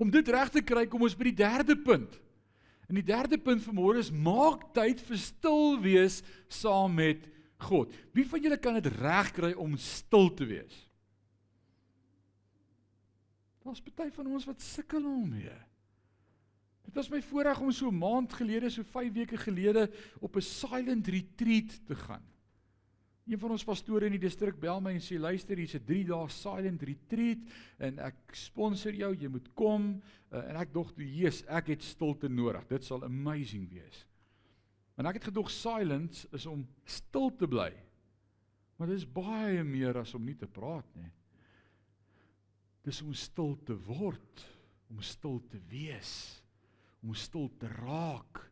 Om 0.00 0.10
dit 0.10 0.30
reg 0.34 0.50
te 0.50 0.62
kry, 0.64 0.86
kom 0.90 1.04
ons 1.06 1.16
by 1.16 1.28
die 1.30 1.40
derde 1.44 1.76
punt. 1.78 2.16
En 2.88 2.98
die 2.98 3.06
derde 3.06 3.38
punt 3.40 3.62
vir 3.64 3.76
môre 3.76 4.00
is 4.02 4.10
maak 4.12 4.66
tyd 4.76 5.00
vir 5.04 5.20
stil 5.20 5.78
wees 5.84 6.20
saam 6.52 6.96
met 6.98 7.28
God. 7.64 7.92
Wie 8.16 8.26
van 8.28 8.42
julle 8.44 8.58
kan 8.60 8.76
dit 8.80 8.90
reg 8.98 9.30
kry 9.36 9.52
om 9.60 9.76
stil 9.80 10.32
te 10.36 10.48
wees? 10.48 10.74
Daar's 13.64 13.80
baie 13.96 14.12
van 14.12 14.28
ons 14.28 14.44
wat 14.44 14.60
sukkel 14.60 15.06
daarmee. 15.06 15.54
Dit 16.84 16.98
was 16.98 17.08
my 17.08 17.22
voorreg 17.24 17.60
om 17.64 17.72
so 17.72 17.88
'n 17.88 17.96
maand 17.96 18.32
gelede, 18.32 18.70
so 18.70 18.82
5 18.82 19.12
weke 19.12 19.36
gelede 19.36 19.90
op 20.20 20.36
'n 20.36 20.40
silent 20.40 21.06
retreat 21.08 21.86
te 21.86 21.96
gaan. 21.96 22.22
Een 23.24 23.40
van 23.40 23.54
ons 23.54 23.64
pastore 23.64 24.04
in 24.04 24.12
die 24.18 24.20
distrik 24.20 24.58
bel 24.60 24.82
my 24.84 24.92
en 24.98 25.00
sê 25.00 25.16
luister 25.16 25.56
hier's 25.56 25.74
'n 25.78 25.86
3 25.88 26.04
dae 26.10 26.28
silent 26.28 26.82
retreat 26.82 27.40
en 27.78 27.98
ek 27.98 28.36
sponsor 28.36 28.92
jou 28.92 29.14
jy 29.16 29.28
moet 29.32 29.48
kom 29.54 30.02
uh, 30.30 30.42
en 30.44 30.56
ek 30.60 30.74
dog 30.74 30.92
toe 30.92 31.06
Jesus 31.08 31.46
ek 31.48 31.72
het 31.72 31.82
stilte 31.82 32.28
nodig 32.28 32.66
dit 32.68 32.84
sal 32.84 33.04
amazing 33.04 33.64
wees. 33.70 34.04
En 35.00 35.06
ek 35.06 35.14
het 35.14 35.30
gedog 35.32 35.50
silence 35.50 36.28
is 36.36 36.46
om 36.46 36.66
stil 36.84 37.32
te 37.32 37.48
bly. 37.48 37.72
Maar 38.76 38.92
dit 38.92 39.00
is 39.00 39.08
baie 39.08 39.64
meer 39.64 39.96
as 39.96 40.14
om 40.14 40.24
nie 40.24 40.36
te 40.36 40.46
praat 40.50 40.86
nie. 40.94 41.10
Dis 42.84 43.00
om 43.00 43.14
stil 43.16 43.56
te 43.64 43.74
word, 43.88 44.44
om 44.92 45.00
stil 45.00 45.40
te 45.48 45.58
wees, 45.70 46.42
om 47.00 47.14
stil 47.16 47.48
te 47.56 47.70
raak, 47.80 48.42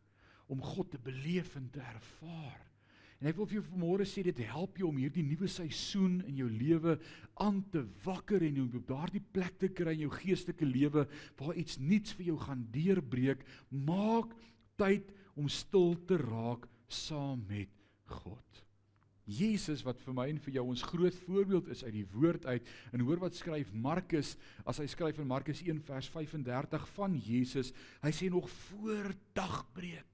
om 0.49 0.61
God 0.61 0.89
te 0.91 0.97
beleef 0.97 1.55
en 1.55 1.69
te 1.69 1.79
ervaar. 1.79 2.72
En 3.23 3.29
ek 3.31 3.37
wil 3.39 3.47
vir 3.47 3.61
jou 3.61 3.67
vanmôre 3.69 4.03
sê 4.03 4.19
dit 4.27 4.39
help 4.51 4.75
jou 4.75 4.89
om 4.89 4.97
hierdie 4.99 5.23
nuwe 5.23 5.47
seisoen 5.47 6.17
in 6.27 6.41
jou 6.41 6.49
lewe 6.51 6.97
aan 7.39 7.61
te 7.71 7.79
wakker 8.03 8.43
en 8.43 8.57
om 8.65 8.81
daardie 8.83 9.21
plek 9.23 9.55
te 9.61 9.69
kry 9.71 9.93
in 9.95 10.03
jou 10.03 10.09
geestelike 10.11 10.67
lewe 10.67 11.05
waar 11.39 11.55
iets 11.55 11.79
nuuts 11.79 12.17
vir 12.19 12.33
jou 12.33 12.35
gaan 12.41 12.65
deurbreek. 12.75 13.45
Maak 13.71 14.35
tyd 14.75 15.15
om 15.39 15.47
stil 15.47 15.95
te 16.03 16.19
raak 16.19 16.67
saam 16.91 17.45
met 17.47 17.71
God. 18.11 18.63
Jesus 19.23 19.85
wat 19.87 20.03
vir 20.03 20.19
my 20.19 20.27
en 20.27 20.43
vir 20.43 20.57
jou 20.57 20.65
ons 20.73 20.83
groot 20.83 21.15
voorbeeld 21.23 21.69
is 21.71 21.85
uit 21.87 21.95
die 21.95 22.07
woord 22.11 22.43
uit 22.43 22.71
en 22.91 23.05
hoor 23.07 23.23
wat 23.23 23.39
skryf 23.39 23.71
Markus 23.71 24.33
as 24.67 24.83
hy 24.83 24.87
skryf 24.91 25.23
in 25.23 25.31
Markus 25.31 25.63
1 25.63 25.79
vers 25.87 26.11
35 26.11 26.89
van 26.97 27.15
Jesus 27.15 27.71
hy 28.03 28.11
sê 28.11 28.27
nog 28.27 28.51
voor 28.51 29.13
dagbreek 29.31 30.12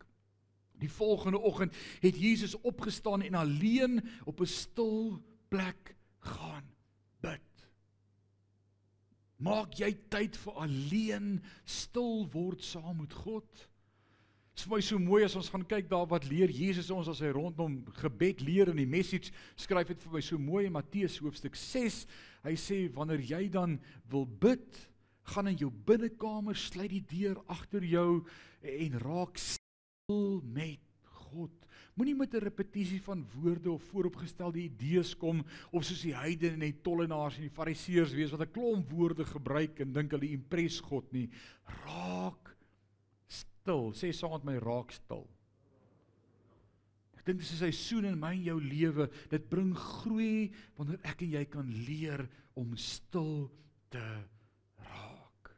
Die 0.80 0.92
volgende 0.92 1.40
oggend 1.40 1.76
het 2.00 2.20
Jesus 2.20 2.56
opgestaan 2.62 3.22
en 3.22 3.36
alleen 3.36 4.02
op 4.26 4.40
'n 4.42 4.46
stil 4.46 5.22
plek 5.48 5.96
gaan 6.20 6.66
bid. 7.22 7.68
Maak 9.40 9.74
jy 9.80 9.94
tyd 10.12 10.38
vir 10.38 10.54
alleen 10.54 11.44
stil 11.64 12.28
word 12.32 12.64
saam 12.64 12.98
met 12.98 13.14
God? 13.14 13.48
Dit 14.60 14.66
is 14.66 14.68
vir 14.68 14.76
my 14.76 14.82
so 14.84 15.00
mooi 15.00 15.24
as 15.24 15.36
ons 15.40 15.50
gaan 15.50 15.64
kyk 15.64 15.88
daar 15.88 16.08
wat 16.12 16.26
leer 16.28 16.52
Jesus 16.52 16.90
ons 16.92 17.08
as 17.08 17.22
hy 17.24 17.30
rondom 17.32 17.78
gebed 18.02 18.42
leer 18.42 18.68
in 18.68 18.82
die 18.82 18.90
message 18.90 19.32
skryf 19.56 19.88
dit 19.88 20.02
vir 20.04 20.12
my 20.12 20.22
so 20.22 20.38
mooi 20.38 20.66
in 20.66 20.76
Matteus 20.76 21.16
hoofstuk 21.24 21.56
6. 21.56 22.02
Hy 22.44 22.56
sê 22.60 22.82
wanneer 22.92 23.24
jy 23.24 23.48
dan 23.48 23.80
wil 24.12 24.26
bid, 24.26 24.90
gaan 25.24 25.48
in 25.48 25.58
jou 25.62 25.72
binnekamer, 25.72 26.58
sluit 26.60 26.92
die 26.92 27.06
deur 27.08 27.40
agter 27.48 27.86
jou 27.86 28.26
en 28.60 29.00
raak 29.00 29.40
stil 30.10 30.42
met 30.42 30.82
God. 31.30 31.54
Moenie 31.94 32.16
met 32.16 32.34
'n 32.34 32.42
repetisie 32.42 33.02
van 33.02 33.28
woorde 33.36 33.72
of 33.72 33.84
vooropgestelde 33.84 34.60
idees 34.60 35.16
kom 35.18 35.46
of 35.72 35.84
soos 35.84 36.02
die 36.02 36.16
heidene 36.16 36.54
en 36.54 36.60
die 36.60 36.82
tollenaars 36.82 37.36
en 37.36 37.42
die 37.42 37.58
fariseërs 37.58 38.14
wees 38.14 38.32
wat 38.32 38.42
'n 38.42 38.52
klomp 38.52 38.90
woorde 38.90 39.26
gebruik 39.26 39.80
en 39.80 39.94
dink 39.94 40.12
hulle 40.12 40.32
impres 40.32 40.80
God 40.80 41.12
nie. 41.12 41.30
Raak 41.86 42.56
stil. 43.28 43.94
Sê 43.94 44.12
saam 44.12 44.32
met 44.32 44.44
my 44.44 44.58
raak 44.58 44.92
stil. 44.92 45.30
Ek 47.18 47.26
dink 47.26 47.40
dis 47.40 47.52
'n 47.52 47.70
seisoen 47.70 48.06
in 48.06 48.20
my 48.20 48.34
en 48.34 48.44
jou 48.44 48.62
lewe. 48.62 49.10
Dit 49.30 49.50
bring 49.50 49.76
groei 49.76 50.52
wanneer 50.76 51.00
ek 51.04 51.22
en 51.22 51.30
jy 51.30 51.46
kan 51.46 51.70
leer 51.86 52.30
om 52.56 52.76
stil 52.76 53.52
te 53.90 54.26
raak. 54.78 55.56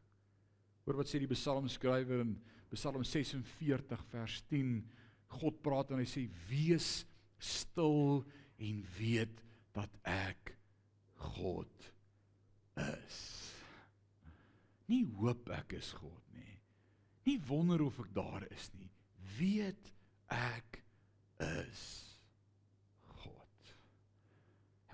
Hoor 0.85 0.95
wat 0.95 1.07
sê 1.07 1.19
die 1.19 1.27
psalmskrywer 1.27 2.19
in 2.19 2.41
Psalm 2.71 3.03
46 3.03 3.43
vers 4.11 4.41
10 4.49 4.75
God 5.31 5.61
praat 5.63 5.91
en 5.91 6.01
hy 6.01 6.07
sê 6.07 6.25
wees 6.49 7.03
stil 7.41 8.21
en 8.61 8.83
weet 8.97 9.41
dat 9.75 9.93
ek 10.07 10.53
God 11.37 11.89
is. 12.81 13.19
Nie 14.91 15.03
hoop 15.19 15.49
ek 15.55 15.77
is 15.79 15.91
God 15.99 16.23
nie. 16.35 16.59
Nie 17.27 17.39
wonder 17.47 17.83
of 17.85 17.99
ek 18.03 18.13
daar 18.15 18.45
is 18.51 18.69
nie. 18.75 18.91
Weet 19.39 19.91
ek 20.31 20.81
is 21.41 22.10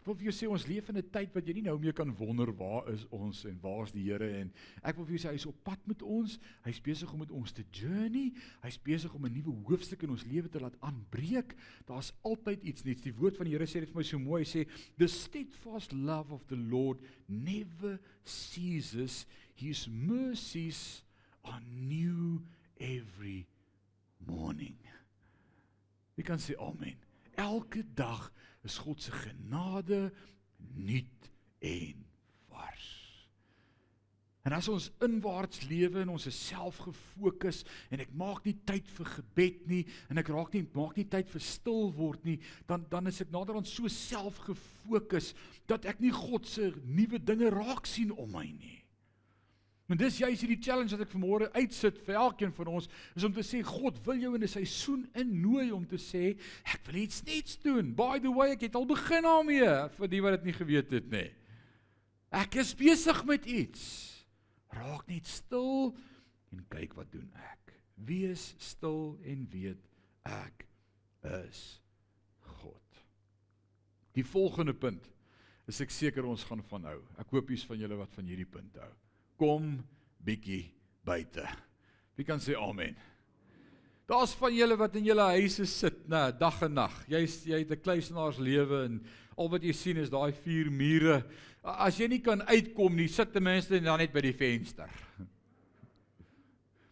wil 0.08 0.16
vir 0.16 0.30
jou 0.30 0.34
sê 0.36 0.48
ons 0.48 0.66
leef 0.70 0.88
in 0.90 0.98
'n 0.98 1.10
tyd 1.12 1.34
wat 1.36 1.48
jy 1.48 1.54
nie 1.54 1.68
nou 1.68 1.78
meer 1.80 1.94
kan 1.94 2.14
wonder 2.16 2.52
waar 2.56 2.88
is 2.90 3.06
ons 3.12 3.46
en 3.46 3.60
waar 3.62 3.84
is 3.84 3.92
die 3.92 4.04
Here 4.08 4.40
en 4.40 4.52
ek 4.82 4.96
wil 4.96 5.06
vir 5.06 5.18
jou 5.18 5.28
sê 5.28 5.32
hy's 5.34 5.46
op 5.46 5.64
pad 5.64 5.80
met 5.88 6.02
ons. 6.02 6.40
Hy's 6.64 6.80
besig 6.80 7.12
om 7.12 7.20
met 7.20 7.32
ons 7.32 7.52
te 7.52 7.64
journey. 7.72 8.34
Hy's 8.64 8.78
besig 8.78 9.14
om 9.14 9.26
'n 9.26 9.34
nuwe 9.34 9.54
hoofstuk 9.68 10.04
in 10.04 10.10
ons 10.10 10.26
lewe 10.26 10.50
te 10.50 10.60
laat 10.60 10.80
aanbreek. 10.82 11.56
Daar's 11.86 12.14
altyd 12.24 12.64
iets 12.64 12.84
nuuts. 12.84 13.02
Die 13.02 13.14
woord 13.14 13.38
van 13.38 13.46
die 13.46 13.54
Here 13.54 13.66
sê 13.66 13.80
dit 13.80 13.90
vir 13.90 13.98
my 13.98 14.04
so 14.04 14.20
mooi. 14.20 14.44
Hy 14.44 14.50
sê 14.64 14.68
the 14.98 15.08
steadfast 15.08 15.92
love 15.92 16.32
of 16.32 16.46
the 16.48 16.56
Lord 16.56 17.00
never 17.28 18.00
ceases. 18.24 19.26
His 19.56 19.88
mercies 19.88 21.04
are 21.44 21.62
new 21.62 22.42
every 22.80 23.48
morning. 24.20 24.78
Wie 26.16 26.24
kan 26.24 26.40
sê 26.40 26.56
amen? 26.58 27.07
Elke 27.38 27.84
dag 27.94 28.32
is 28.66 28.80
God 28.82 29.02
se 29.02 29.12
genade 29.14 30.08
nuut 30.74 31.30
en 31.60 32.06
vars. 32.50 32.88
En 34.48 34.56
as 34.56 34.70
ons 34.72 34.88
inwaarts 35.04 35.62
lewe 35.68 36.02
en 36.02 36.14
ons 36.16 36.26
is 36.30 36.40
selfgefokus 36.48 37.62
en 37.94 38.02
ek 38.02 38.14
maak 38.18 38.48
nie 38.48 38.56
tyd 38.66 38.90
vir 38.96 39.12
gebed 39.18 39.68
nie 39.70 39.84
en 40.08 40.22
ek 40.22 40.32
raak 40.34 40.56
nie 40.56 40.64
maak 40.74 40.98
nie 40.98 41.06
tyd 41.12 41.30
vir 41.30 41.44
stil 41.44 41.92
word 41.98 42.26
nie, 42.26 42.40
dan 42.66 42.88
dan 42.90 43.12
is 43.12 43.22
ek 43.22 43.34
naderhand 43.36 43.70
so 43.70 43.92
selfgefokus 43.92 45.34
dat 45.70 45.86
ek 45.92 46.02
nie 46.02 46.16
God 46.16 46.48
se 46.50 46.72
nuwe 46.88 47.20
dinge 47.20 47.52
raak 47.54 47.86
sien 47.90 48.14
om 48.16 48.32
my 48.34 48.48
nie. 48.48 48.80
Maar 49.88 49.98
dis 50.02 50.18
juist 50.20 50.44
hierdie 50.44 50.60
challenge 50.60 50.92
wat 50.92 51.06
ek 51.06 51.14
vanmôre 51.14 51.48
uitsit 51.56 52.02
vir 52.04 52.18
elkeen 52.20 52.52
van 52.58 52.72
ons 52.76 52.90
is 53.16 53.24
om 53.24 53.32
te 53.36 53.44
sê 53.46 53.62
God 53.64 54.00
wil 54.04 54.20
jou 54.20 54.34
in 54.36 54.44
'n 54.44 54.52
seisoen 54.52 55.06
innooi 55.16 55.72
om 55.72 55.86
te 55.88 55.96
sê 55.96 56.36
ek 56.66 56.84
wil 56.88 57.02
iets 57.04 57.24
nuuts 57.24 57.56
doen. 57.64 57.94
By 57.96 58.20
the 58.20 58.32
way, 58.32 58.52
ek 58.52 58.68
het 58.68 58.76
al 58.76 58.86
begin 58.86 59.24
daarmee 59.24 59.90
vir 59.96 60.08
die 60.08 60.22
wat 60.22 60.36
dit 60.38 60.44
nie 60.52 60.58
geweet 60.60 60.92
het 60.92 61.10
nie. 61.10 61.32
Ek 62.32 62.56
is 62.56 62.76
besig 62.76 63.24
met 63.26 63.46
iets. 63.46 64.26
Raak 64.76 65.08
net 65.08 65.26
stil 65.26 65.96
en 66.52 66.66
kyk 66.68 66.94
wat 66.94 67.12
doen 67.12 67.32
ek. 67.34 67.74
Wees 67.96 68.56
stil 68.58 69.18
en 69.24 69.48
weet 69.50 69.88
ek 70.26 70.68
is 71.24 71.82
God. 72.60 73.04
Die 74.12 74.26
volgende 74.26 74.74
punt 74.74 75.08
is 75.68 75.80
ek 75.82 75.90
seker 75.90 76.26
ons 76.26 76.44
gaan 76.44 76.64
van 76.64 76.84
hou. 76.84 77.02
Ek 77.18 77.32
hoop 77.32 77.50
jy's 77.50 77.64
van 77.64 77.80
julle 77.80 77.96
wat 77.96 78.14
van 78.14 78.26
hierdie 78.26 78.52
punt 78.52 78.76
hou. 78.76 78.94
Kom 79.38 79.78
bietjie 80.26 80.66
buite. 81.06 81.46
Wie 82.18 82.26
kan 82.26 82.42
sê 82.42 82.58
amen? 82.58 82.96
Daar's 84.08 84.34
van 84.40 84.56
julle 84.56 84.78
wat 84.80 84.96
in 84.96 85.06
julle 85.06 85.26
huise 85.36 85.66
sit, 85.68 86.06
nê, 86.08 86.32
dag 86.40 86.62
en 86.64 86.74
nag. 86.74 86.96
Jy's 87.12 87.44
jy 87.46 87.60
het 87.60 87.72
'n 87.72 87.84
kluisenaars 87.84 88.40
lewe 88.40 88.86
en 88.86 89.06
al 89.38 89.50
wat 89.50 89.64
jy 89.64 89.74
sien 89.74 89.98
is 89.98 90.10
daai 90.10 90.32
vier 90.32 90.72
mure 90.72 91.24
As 91.68 91.98
jy 92.00 92.08
nie 92.08 92.22
kan 92.24 92.40
uitkom 92.48 92.96
nie, 92.96 93.10
sit 93.12 93.34
ten 93.34 93.44
minste 93.44 93.80
dan 93.84 94.00
net 94.00 94.14
by 94.14 94.24
die 94.24 94.36
venster. 94.38 94.92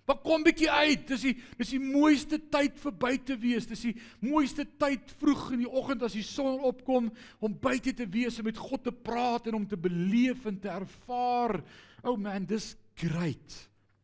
Maar 0.05 0.19
kom 0.21 0.43
bietjie 0.45 0.69
uit. 0.69 1.05
Dis 1.09 1.23
die 1.25 1.33
dis 1.57 1.71
die 1.73 1.81
mooiste 1.81 2.37
tyd 2.53 2.75
vir 2.77 2.93
buite 3.05 3.37
wees. 3.41 3.65
Dis 3.65 3.87
die 3.87 3.95
mooiste 4.21 4.67
tyd 4.77 5.09
vroeg 5.21 5.47
in 5.55 5.63
die 5.63 5.71
oggend 5.71 6.03
as 6.05 6.13
die 6.13 6.25
son 6.27 6.59
opkom 6.67 7.07
om 7.39 7.55
buite 7.57 7.95
te 7.95 8.05
wees 8.05 8.37
en 8.37 8.45
met 8.45 8.59
God 8.59 8.83
te 8.85 8.93
praat 8.93 9.47
en 9.49 9.57
om 9.61 9.65
te 9.65 9.79
beleef 9.79 10.45
en 10.45 10.59
te 10.61 10.69
ervaar. 10.69 11.57
Oh 12.05 12.17
man, 12.17 12.45
dis 12.45 12.75
great. 13.01 13.55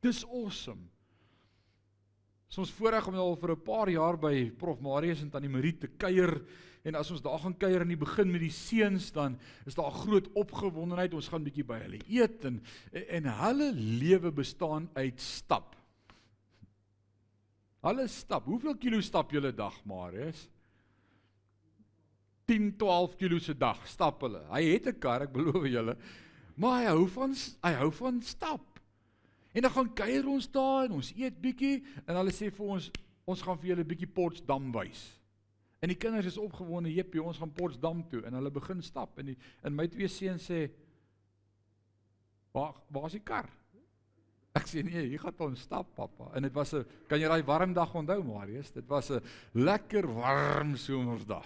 Dis 0.02 0.24
awesome. 0.26 0.90
Ons 2.58 2.74
voorreg 2.76 3.06
om 3.08 3.16
al 3.16 3.38
vir 3.40 3.52
'n 3.54 3.64
paar 3.64 3.90
jaar 3.90 4.18
by 4.18 4.52
Prof 4.52 4.82
Marius 4.82 5.22
en 5.22 5.30
Tannie 5.30 5.50
Marie 5.50 5.78
te 5.78 5.88
kuier 5.88 6.42
en 6.84 6.96
as 6.96 7.12
ons 7.12 7.22
daar 7.22 7.40
gaan 7.40 7.58
kuier 7.58 7.82
in 7.82 7.94
die 7.94 7.96
begin 7.96 8.32
met 8.32 8.42
die 8.42 8.52
seuns 8.52 9.12
dan 9.12 9.38
is 9.66 9.76
daar 9.76 9.92
groot 9.92 10.28
opgewondenheid 10.34 11.14
ons 11.14 11.30
gaan 11.30 11.44
bietjie 11.44 11.64
by 11.64 11.80
hulle 11.80 12.00
eet 12.10 12.44
en 12.46 12.62
en 12.92 13.24
hulle 13.24 13.72
lewe 13.74 14.32
bestaan 14.32 14.90
uit 14.96 15.20
stap. 15.20 15.76
Hulle 17.82 18.08
stap. 18.08 18.46
Hoeveel 18.46 18.76
kilo 18.78 19.02
stap 19.02 19.32
julle 19.32 19.54
dag, 19.56 19.86
Marius? 19.86 20.50
10, 22.46 22.78
12 22.78 23.16
kilo 23.16 23.40
se 23.40 23.54
dag 23.54 23.88
stap 23.88 24.22
hulle. 24.22 24.44
Hy 24.52 24.64
het 24.74 24.88
'n 24.88 25.00
kar, 25.00 25.22
ek 25.22 25.32
beloof 25.32 25.66
julle. 25.66 25.98
Maar 26.56 26.80
hy 26.80 26.90
hou 26.92 27.08
van 27.08 27.36
hy 27.62 27.72
hou 27.80 27.92
van 27.92 28.22
stap. 28.22 28.80
En 29.52 29.62
dan 29.62 29.72
gaan 29.72 29.94
kuier 29.94 30.28
ons 30.28 30.52
daar 30.52 30.86
en 30.86 31.00
ons 31.00 31.14
eet 31.16 31.42
bietjie 31.42 31.82
en 32.06 32.16
hulle 32.16 32.34
sê 32.36 32.52
vir 32.52 32.76
ons 32.78 32.92
ons 33.32 33.42
gaan 33.46 33.60
vir 33.62 33.72
julle 33.72 33.88
bietjie 33.88 34.10
Potsdam 34.10 34.72
wys. 34.76 35.04
En 35.82 35.90
die 35.90 35.98
kinders 35.98 36.28
is 36.30 36.38
opgewonde, 36.38 36.94
"Jepie, 36.94 37.24
ons 37.24 37.38
gaan 37.38 37.54
Potsdam 37.54 38.04
toe." 38.10 38.22
En 38.26 38.34
hulle 38.34 38.52
begin 38.52 38.82
stap 38.82 39.18
en 39.20 39.26
die 39.26 39.38
en 39.64 39.76
my 39.76 39.88
twee 39.88 40.08
seuns 40.08 40.50
sê, 40.50 40.70
"Waar 42.52 42.74
waar 42.88 43.06
is 43.06 43.12
die 43.12 43.24
kar?" 43.24 43.50
Ek 44.54 44.68
sê, 44.68 44.84
"Nee, 44.84 45.08
hier 45.08 45.20
gaan 45.20 45.34
ons 45.38 45.62
stap, 45.62 45.96
pappa." 45.96 46.32
En 46.36 46.42
dit 46.42 46.54
was 46.54 46.74
'n 46.74 46.86
kan 47.08 47.20
jy 47.20 47.28
daai 47.28 47.44
warm 47.44 47.74
dag 47.74 47.96
onthou, 47.96 48.24
Marius? 48.24 48.72
Dit 48.72 48.88
was 48.88 49.12
'n 49.12 49.22
lekker 49.54 50.14
warm 50.14 50.76
somersdag. 50.76 51.46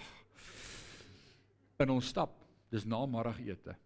En 1.78 1.90
ons 1.90 2.06
stap. 2.06 2.30
Dis 2.70 2.84
na 2.84 3.06
middagete. 3.06 3.76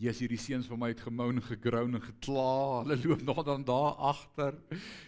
Jesus 0.00 0.24
hierdie 0.24 0.40
seuns 0.40 0.66
van 0.66 0.78
my 0.80 0.88
het 0.94 1.02
gemoun, 1.04 1.42
gegroun 1.44 1.98
en 1.98 2.02
gekla. 2.02 2.84
Hulle 2.84 2.96
loop 3.02 3.22
nog 3.22 3.42
dan 3.44 3.64
daar 3.68 3.98
agter 4.12 4.56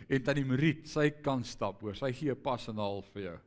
en 0.08 0.22
tannie 0.22 0.44
Mariet, 0.44 0.84
sy 0.88 1.08
kan 1.24 1.44
stap, 1.44 1.80
hoor. 1.80 1.96
Sy 1.96 2.12
gee 2.12 2.30
'n 2.30 2.42
pas 2.42 2.68
en 2.68 2.76
'n 2.76 2.78
half 2.78 3.08
vir 3.14 3.22
jou 3.22 3.38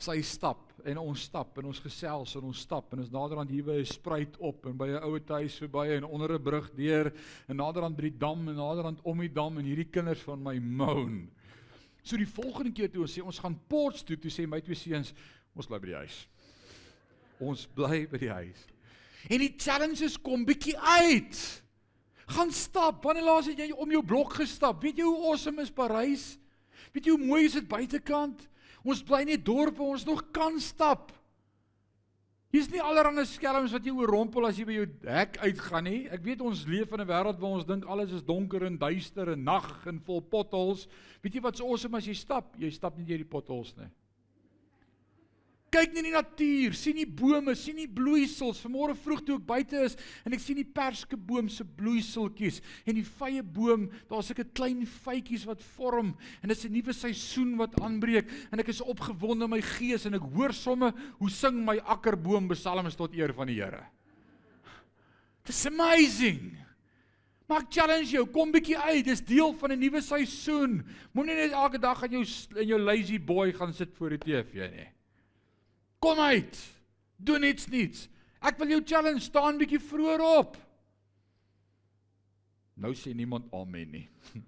sy 0.00 0.16
stap 0.24 0.70
en 0.88 0.96
ons 1.02 1.22
stap 1.28 1.58
en 1.60 1.66
ons 1.68 1.80
gesels 1.84 2.32
en 2.38 2.46
ons 2.48 2.60
stap 2.64 2.94
en 2.94 3.02
ons 3.02 3.12
naderhand 3.12 3.50
hier 3.52 3.66
by 3.66 3.76
'n 3.80 3.84
spruit 3.84 4.36
op 4.40 4.66
en 4.66 4.76
by 4.76 4.88
'n 4.88 5.04
ouer 5.04 5.20
huis 5.20 5.58
verby 5.60 5.86
en 5.96 6.04
onder 6.04 6.32
'n 6.32 6.42
brug 6.42 6.70
deur 6.74 7.12
en 7.48 7.56
naderhand 7.56 7.96
by 7.96 8.02
die 8.08 8.18
dam 8.18 8.48
en 8.48 8.56
naderhand 8.56 9.00
om 9.04 9.18
die 9.18 9.32
dam 9.32 9.58
en 9.58 9.64
hierdie 9.64 9.90
kinders 9.90 10.22
van 10.22 10.42
my 10.42 10.58
moan. 10.58 11.30
So 12.02 12.16
die 12.16 12.26
volgende 12.26 12.72
keer 12.72 12.90
toe 12.90 13.02
ons 13.02 13.18
sê 13.18 13.22
ons 13.22 13.38
gaan 13.38 13.60
Ports 13.68 14.02
toe, 14.02 14.16
toe 14.16 14.30
sê 14.30 14.48
my 14.48 14.60
twee 14.60 14.74
seuns 14.74 15.12
ons 15.54 15.66
bly 15.66 15.78
by 15.78 15.86
die 15.86 16.00
huis. 16.00 16.28
Ons 17.40 17.66
bly 17.66 18.06
by 18.06 18.18
die 18.18 18.32
huis. 18.32 18.66
En 19.28 19.42
die 19.42 19.52
challenges 19.56 20.16
kom 20.22 20.46
bietjie 20.48 20.76
uit. 20.78 21.40
Gaan 22.30 22.52
stap. 22.54 23.02
Wanneer 23.04 23.26
laas 23.26 23.50
het 23.50 23.58
jy 23.60 23.70
om 23.74 23.90
jou 23.90 24.02
blok 24.06 24.38
gestap? 24.40 24.82
Weet 24.84 25.02
jy 25.02 25.08
hoe 25.08 25.30
awesome 25.30 25.62
is 25.62 25.72
Parys? 25.74 26.26
Weet 26.94 27.06
jy 27.06 27.16
hoe 27.16 27.26
mooi 27.26 27.44
is 27.44 27.58
dit 27.58 27.68
buitekant? 27.68 28.46
Ons 28.86 29.02
bly 29.04 29.24
net 29.28 29.44
dorp 29.44 29.76
waar 29.78 29.96
ons 29.98 30.06
nog 30.08 30.22
kan 30.32 30.56
stap. 30.62 31.10
Hier's 32.50 32.70
nie 32.72 32.80
allerlei 32.82 33.22
skelms 33.30 33.70
wat 33.76 33.84
jy 33.86 33.92
oorrompel 33.94 34.48
as 34.48 34.56
jy 34.58 34.64
by 34.66 34.78
jou 34.80 34.86
hek 35.06 35.36
uitgaan 35.38 35.86
nie. 35.86 36.00
Ek 36.10 36.24
weet 36.24 36.40
ons 36.42 36.64
leef 36.66 36.90
in 36.90 37.00
'n 37.00 37.06
wêreld 37.06 37.38
waar 37.38 37.56
ons 37.60 37.68
dink 37.68 37.84
alles 37.86 38.10
is 38.10 38.26
donker 38.26 38.64
en 38.66 38.78
duister 38.78 39.28
en 39.28 39.44
nag 39.44 39.86
en 39.86 40.00
vol 40.00 40.20
potholes. 40.20 40.88
Weet 41.22 41.34
jy 41.34 41.40
wat 41.40 41.58
so 41.58 41.66
awesome 41.66 41.96
as 41.96 42.06
jy 42.06 42.14
stap? 42.14 42.56
Jy 42.58 42.70
stap 42.70 42.96
nie 42.96 43.06
deur 43.06 43.22
die 43.22 43.32
potholes 43.36 43.76
nie 43.76 43.90
kyk 45.70 45.92
net 45.94 46.00
in 46.02 46.08
die 46.08 46.14
natuur, 46.14 46.74
sien 46.76 46.98
die 46.98 47.06
bome, 47.06 47.54
sien 47.58 47.78
die 47.78 47.88
bloeisels. 47.88 48.60
Vanmôre 48.64 48.96
vroeg 48.98 49.22
toe 49.26 49.36
ek 49.38 49.46
buite 49.46 49.84
is 49.86 49.96
en 50.26 50.34
ek 50.36 50.42
sien 50.42 50.58
die 50.58 50.66
perskeboom 50.66 51.50
se 51.52 51.64
bloeiseltjies 51.64 52.60
en 52.84 52.98
die 52.98 53.06
vrye 53.06 53.42
boom, 53.42 53.88
daar's 54.10 54.30
sulke 54.30 54.46
klein 54.56 54.82
vytjies 55.04 55.46
wat 55.48 55.62
vorm 55.76 56.14
en 56.40 56.48
dit 56.48 56.56
is 56.56 56.64
'n 56.66 56.72
nuwe 56.72 56.92
seisoen 56.92 57.56
wat 57.56 57.80
aanbreek 57.80 58.28
en 58.52 58.60
ek 58.60 58.68
is 58.68 58.80
opgewonde 58.80 59.44
in 59.44 59.50
my 59.50 59.60
gees 59.60 60.06
en 60.06 60.14
ek 60.14 60.26
hoor 60.34 60.52
somme 60.52 60.92
hoe 61.18 61.30
sing 61.30 61.64
my 61.64 61.78
akkerboom 61.78 62.48
psalms 62.48 62.96
tot 62.96 63.14
eer 63.14 63.32
van 63.32 63.46
die 63.46 63.60
Here. 63.60 63.86
It's 65.46 65.66
amazing. 65.66 66.56
Maar 67.50 67.64
ek 67.64 67.72
challenge 67.74 68.12
jou, 68.14 68.26
kom 68.30 68.52
bietjie 68.54 68.78
uit. 68.78 69.04
Dis 69.04 69.24
deel 69.26 69.52
van 69.58 69.72
'n 69.72 69.80
nuwe 69.80 70.00
seisoen. 70.00 70.84
Moenie 71.12 71.34
net 71.34 71.52
elke 71.52 71.78
dag 71.78 72.02
aan 72.02 72.10
jou 72.10 72.24
in 72.60 72.68
jou 72.68 72.78
lazy 72.78 73.18
boy 73.18 73.52
gaan 73.52 73.72
sit 73.74 73.90
voor 73.98 74.10
die 74.10 74.18
TV 74.18 74.70
nie. 74.70 74.99
Kom 76.00 76.18
uit. 76.18 76.56
Doen 77.16 77.44
iets 77.44 77.68
niets. 77.68 78.08
Ek 78.40 78.56
wil 78.60 78.72
jou 78.72 78.80
challenge 78.88 79.20
staan 79.20 79.60
bietjie 79.60 79.80
vroeër 79.84 80.22
op. 80.24 80.56
Nou 82.80 82.94
sê 82.96 83.12
niemand 83.12 83.50
amen 83.52 83.90
nie. 83.92 84.06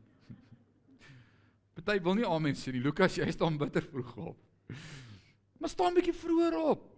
Party 1.77 1.99
wil 2.01 2.17
nie 2.17 2.29
amen 2.29 2.57
sê 2.57 2.73
nie. 2.73 2.81
Lukas, 2.81 3.19
jy 3.21 3.29
staan 3.35 3.59
bitter 3.61 3.85
vroeg 3.85 4.17
op. 4.33 4.73
Maar 5.61 5.73
staan 5.73 5.95
bietjie 5.99 6.17
vroeër 6.17 6.57
op. 6.73 6.89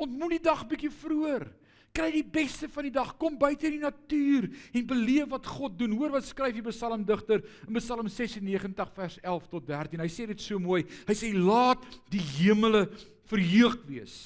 Ontmoet 0.00 0.40
die 0.40 0.42
dag 0.48 0.66
bietjie 0.66 0.90
vroeër. 0.90 1.46
Kry 1.94 2.10
die 2.14 2.26
beste 2.26 2.68
van 2.70 2.86
die 2.86 2.94
dag. 2.94 3.14
Kom 3.18 3.38
buite 3.38 3.66
in 3.66 3.78
die 3.78 3.82
natuur 3.82 4.48
en 4.74 4.90
beleef 4.90 5.30
wat 5.30 5.46
God 5.46 5.78
doen. 5.78 5.94
Hoor 5.98 6.16
wat 6.18 6.26
skryf 6.26 6.54
die 6.58 6.66
psalmdigter 6.66 7.42
in 7.66 7.78
Psalm 7.78 8.10
96 8.10 8.92
vers 8.98 9.18
11 9.22 9.48
tot 9.54 9.70
13. 9.70 10.02
Hy 10.02 10.10
sê 10.10 10.26
dit 10.30 10.42
so 10.42 10.58
mooi. 10.62 10.82
Hy 11.06 11.16
sê 11.18 11.32
laat 11.34 11.82
die 12.10 12.22
hemele 12.38 12.88
verheug 13.30 13.78
wees. 13.88 14.16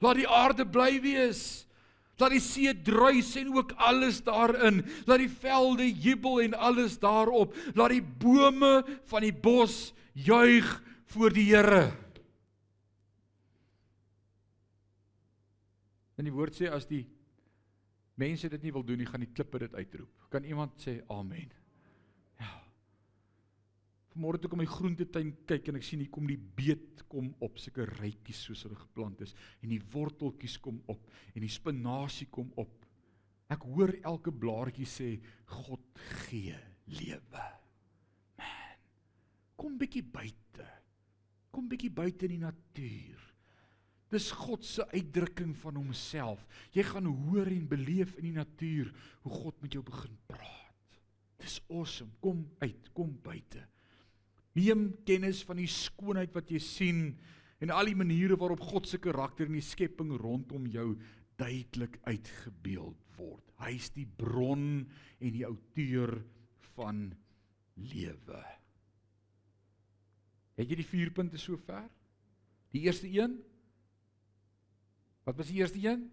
Laat 0.00 0.20
die 0.20 0.28
aarde 0.28 0.66
bly 0.66 0.96
wees. 1.04 1.66
Laat 2.20 2.34
die 2.34 2.42
see 2.44 2.72
druis 2.84 3.32
en 3.40 3.52
ook 3.56 3.72
alles 3.80 4.20
daarin. 4.24 4.82
Laat 5.08 5.22
die 5.22 5.32
velde 5.32 5.88
jubel 5.88 6.42
en 6.44 6.56
alles 6.56 6.98
daarop. 7.00 7.56
Laat 7.76 7.96
die 7.96 8.04
bome 8.04 8.80
van 9.12 9.24
die 9.24 9.34
bos 9.34 9.92
juig 10.12 10.68
voor 11.12 11.32
die 11.34 11.48
Here. 11.52 11.90
En 16.20 16.26
die 16.28 16.34
woord 16.34 16.52
sê 16.52 16.68
as 16.68 16.84
die 16.84 17.06
mense 18.20 18.50
dit 18.52 18.66
nie 18.66 18.72
wil 18.74 18.84
doen 18.84 19.00
nie, 19.00 19.08
gaan 19.08 19.24
die 19.24 19.32
klippe 19.32 19.62
dit 19.62 19.72
uitroep. 19.72 20.28
Kan 20.28 20.44
iemand 20.44 20.76
sê 20.84 20.98
amen? 21.08 21.48
Vanmôre 24.10 24.40
toe 24.40 24.50
ek 24.50 24.56
in 24.56 24.62
my 24.62 24.68
groentetuin 24.68 25.32
kyk 25.46 25.70
en 25.70 25.78
ek 25.78 25.86
sien 25.86 26.02
hier 26.02 26.10
kom 26.10 26.26
die 26.26 26.38
beet 26.38 27.04
kom 27.10 27.32
op, 27.42 27.58
sulke 27.58 27.86
rytjies 27.98 28.44
soos 28.46 28.64
hulle 28.66 28.78
geplant 28.78 29.22
is 29.26 29.34
en 29.62 29.72
die 29.72 29.82
worteltjies 29.92 30.56
kom 30.62 30.78
op 30.90 31.08
en 31.34 31.42
die 31.42 31.50
spinasie 31.50 32.28
kom 32.30 32.50
op. 32.60 32.74
Ek 33.50 33.64
hoor 33.66 33.92
elke 34.06 34.30
blaartjie 34.30 34.86
sê 34.86 35.08
God 35.50 36.02
gee 36.26 36.58
lewe. 37.00 37.46
Man. 38.38 38.84
Kom 39.58 39.74
bietjie 39.78 40.04
buite. 40.06 40.68
Kom 41.50 41.66
bietjie 41.70 41.90
buite 41.90 42.28
in 42.28 42.36
die 42.36 42.44
natuur. 42.44 43.26
Dis 44.10 44.30
God 44.34 44.64
se 44.66 44.86
uitdrukking 44.90 45.52
van 45.62 45.76
homself. 45.78 46.42
Jy 46.74 46.82
gaan 46.88 47.06
hoor 47.06 47.50
en 47.50 47.66
beleef 47.70 48.16
in 48.18 48.30
die 48.30 48.38
natuur 48.38 48.90
hoe 49.22 49.34
God 49.44 49.60
met 49.62 49.74
jou 49.74 49.82
begin 49.86 50.16
praat. 50.30 50.98
Dis 51.42 51.60
awesome. 51.70 52.10
Kom 52.22 52.42
uit, 52.62 52.90
kom 52.94 53.12
buite. 53.22 53.62
Neem 54.58 54.88
kennis 55.06 55.44
van 55.46 55.60
die 55.60 55.70
skoonheid 55.70 56.34
wat 56.34 56.50
jy 56.50 56.58
sien 56.62 57.02
en 57.60 57.72
al 57.74 57.90
die 57.90 57.98
maniere 57.98 58.38
waarop 58.40 58.62
God 58.64 58.88
se 58.88 58.98
karakter 59.02 59.46
in 59.46 59.58
die 59.58 59.64
skepping 59.64 60.14
rondom 60.18 60.66
jou 60.70 60.94
duidelik 61.40 61.98
uitgebeeld 62.08 62.98
word. 63.16 63.44
Hy 63.60 63.74
is 63.76 63.90
die 63.94 64.06
bron 64.06 64.86
en 65.20 65.34
die 65.34 65.46
outeur 65.46 66.16
van 66.74 67.10
lewe. 67.76 68.40
Het 70.60 70.72
jy 70.72 70.80
die 70.80 70.88
vier 70.88 71.12
punte 71.16 71.40
sover? 71.40 71.86
Die 72.74 72.84
eerste 72.84 73.08
een? 73.08 73.38
Wat 75.24 75.38
was 75.38 75.50
die 75.50 75.60
eerste 75.60 75.80
een? 75.80 76.08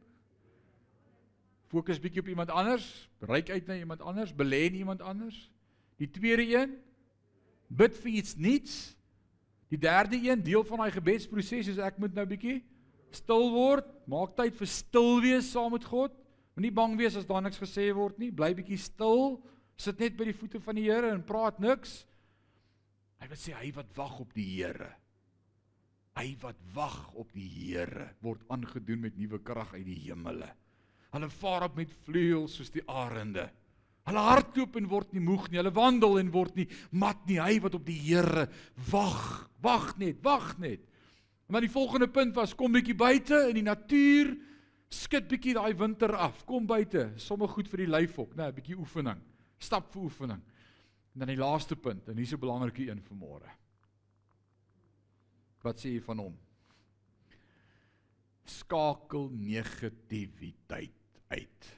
Fokus 1.68 2.00
bietjie 2.00 2.24
op 2.24 2.30
iemand 2.32 2.52
anders, 2.56 2.86
reik 3.28 3.50
uit 3.52 3.68
na 3.68 3.76
iemand 3.76 4.02
anders, 4.02 4.32
belê 4.36 4.68
in 4.70 4.80
iemand 4.80 5.02
anders. 5.04 5.50
Die 6.00 6.08
tweede 6.12 6.46
een, 6.48 6.78
bid 7.68 7.98
vir 8.02 8.12
iets 8.22 8.36
niets. 8.36 8.76
Die 9.72 9.80
derde 9.80 10.16
een, 10.16 10.44
deel 10.44 10.64
van 10.64 10.84
daai 10.84 10.92
gebedsproses 10.96 11.74
is 11.74 11.82
ek 11.84 12.00
moet 12.00 12.16
nou 12.16 12.26
bietjie 12.28 12.62
stil 13.16 13.50
word, 13.54 13.88
maak 14.08 14.36
tyd 14.38 14.56
vir 14.56 14.70
stil 14.72 15.20
wees 15.24 15.52
saam 15.52 15.74
met 15.76 15.86
God. 15.88 16.14
Moenie 16.56 16.74
bang 16.74 16.96
wees 17.00 17.18
as 17.20 17.28
daar 17.28 17.44
niks 17.44 17.60
gesê 17.62 17.90
word 17.96 18.18
nie, 18.22 18.32
bly 18.34 18.54
bietjie 18.58 18.80
stil. 18.82 19.38
Sit 19.78 20.00
net 20.02 20.16
by 20.18 20.30
die 20.30 20.38
voete 20.38 20.62
van 20.64 20.80
die 20.80 20.88
Here 20.88 21.12
en 21.14 21.26
praat 21.26 21.60
niks. 21.62 22.00
Hy 23.22 23.28
wil 23.30 23.40
sê 23.40 23.54
hy 23.58 23.70
wat 23.76 23.92
wag 23.98 24.16
op 24.24 24.32
die 24.34 24.48
Here. 24.56 24.90
Hy 26.18 26.32
wat 26.42 26.58
wag 26.74 26.98
op 27.14 27.30
die 27.36 27.46
Here 27.46 28.10
word 28.26 28.42
aangedoen 28.54 29.04
met 29.06 29.20
nuwe 29.20 29.40
krag 29.46 29.76
uit 29.76 29.86
die 29.86 30.00
hemele. 30.08 30.50
Hulle 31.14 31.30
vaar 31.38 31.68
op 31.68 31.78
met 31.78 31.94
vleuels 32.08 32.58
soos 32.58 32.74
die 32.74 32.84
arende. 32.90 33.48
Hulle 34.08 34.24
hardloop 34.24 34.78
en 34.80 34.88
word 34.88 35.14
nie 35.16 35.24
moeg 35.24 35.50
nie. 35.52 35.60
Hulle 35.60 35.74
wandel 35.76 36.20
en 36.22 36.32
word 36.32 36.56
nie 36.56 36.68
mat 36.96 37.26
nie. 37.28 37.42
Hy 37.44 37.60
wat 37.64 37.76
op 37.76 37.86
die 37.88 37.98
Here 38.00 38.48
wag, 38.90 39.50
wag 39.64 39.98
net, 40.00 40.22
wag 40.24 40.54
net. 40.64 40.86
En 41.48 41.58
dan 41.58 41.64
die 41.64 41.72
volgende 41.72 42.08
punt 42.12 42.36
was 42.36 42.56
kom 42.56 42.76
bietjie 42.76 42.96
buite 42.98 43.38
in 43.50 43.60
die 43.60 43.68
natuur, 43.68 44.34
skud 44.92 45.28
bietjie 45.32 45.56
daai 45.56 45.74
winter 45.80 46.16
af. 46.16 46.44
Kom 46.48 46.68
buite, 46.68 47.10
sommer 47.20 47.52
goed 47.52 47.68
vir 47.72 47.86
die 47.86 47.92
lyf 47.92 48.20
ook, 48.20 48.36
né, 48.36 48.48
'n 48.48 48.56
bietjie 48.56 48.80
oefening. 48.80 49.20
Stap 49.60 49.92
vir 49.92 50.04
oefening. 50.04 50.42
En 51.14 51.20
dan 51.20 51.28
die 51.28 51.40
laaste 51.40 51.76
punt, 51.76 52.10
en 52.10 52.18
hier's 52.18 52.34
'n 52.34 52.40
belangrike 52.40 52.90
een 52.90 53.02
vir 53.02 53.18
môre. 53.18 53.50
Wat 55.64 55.78
sê 55.80 55.94
jy 55.94 56.02
van 56.02 56.18
hom? 56.18 56.38
Skakel 58.46 59.30
negativiteit 59.30 60.92
uit. 61.30 61.77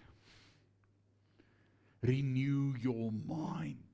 Renew 2.02 2.76
your 2.80 3.12
mind. 3.12 3.90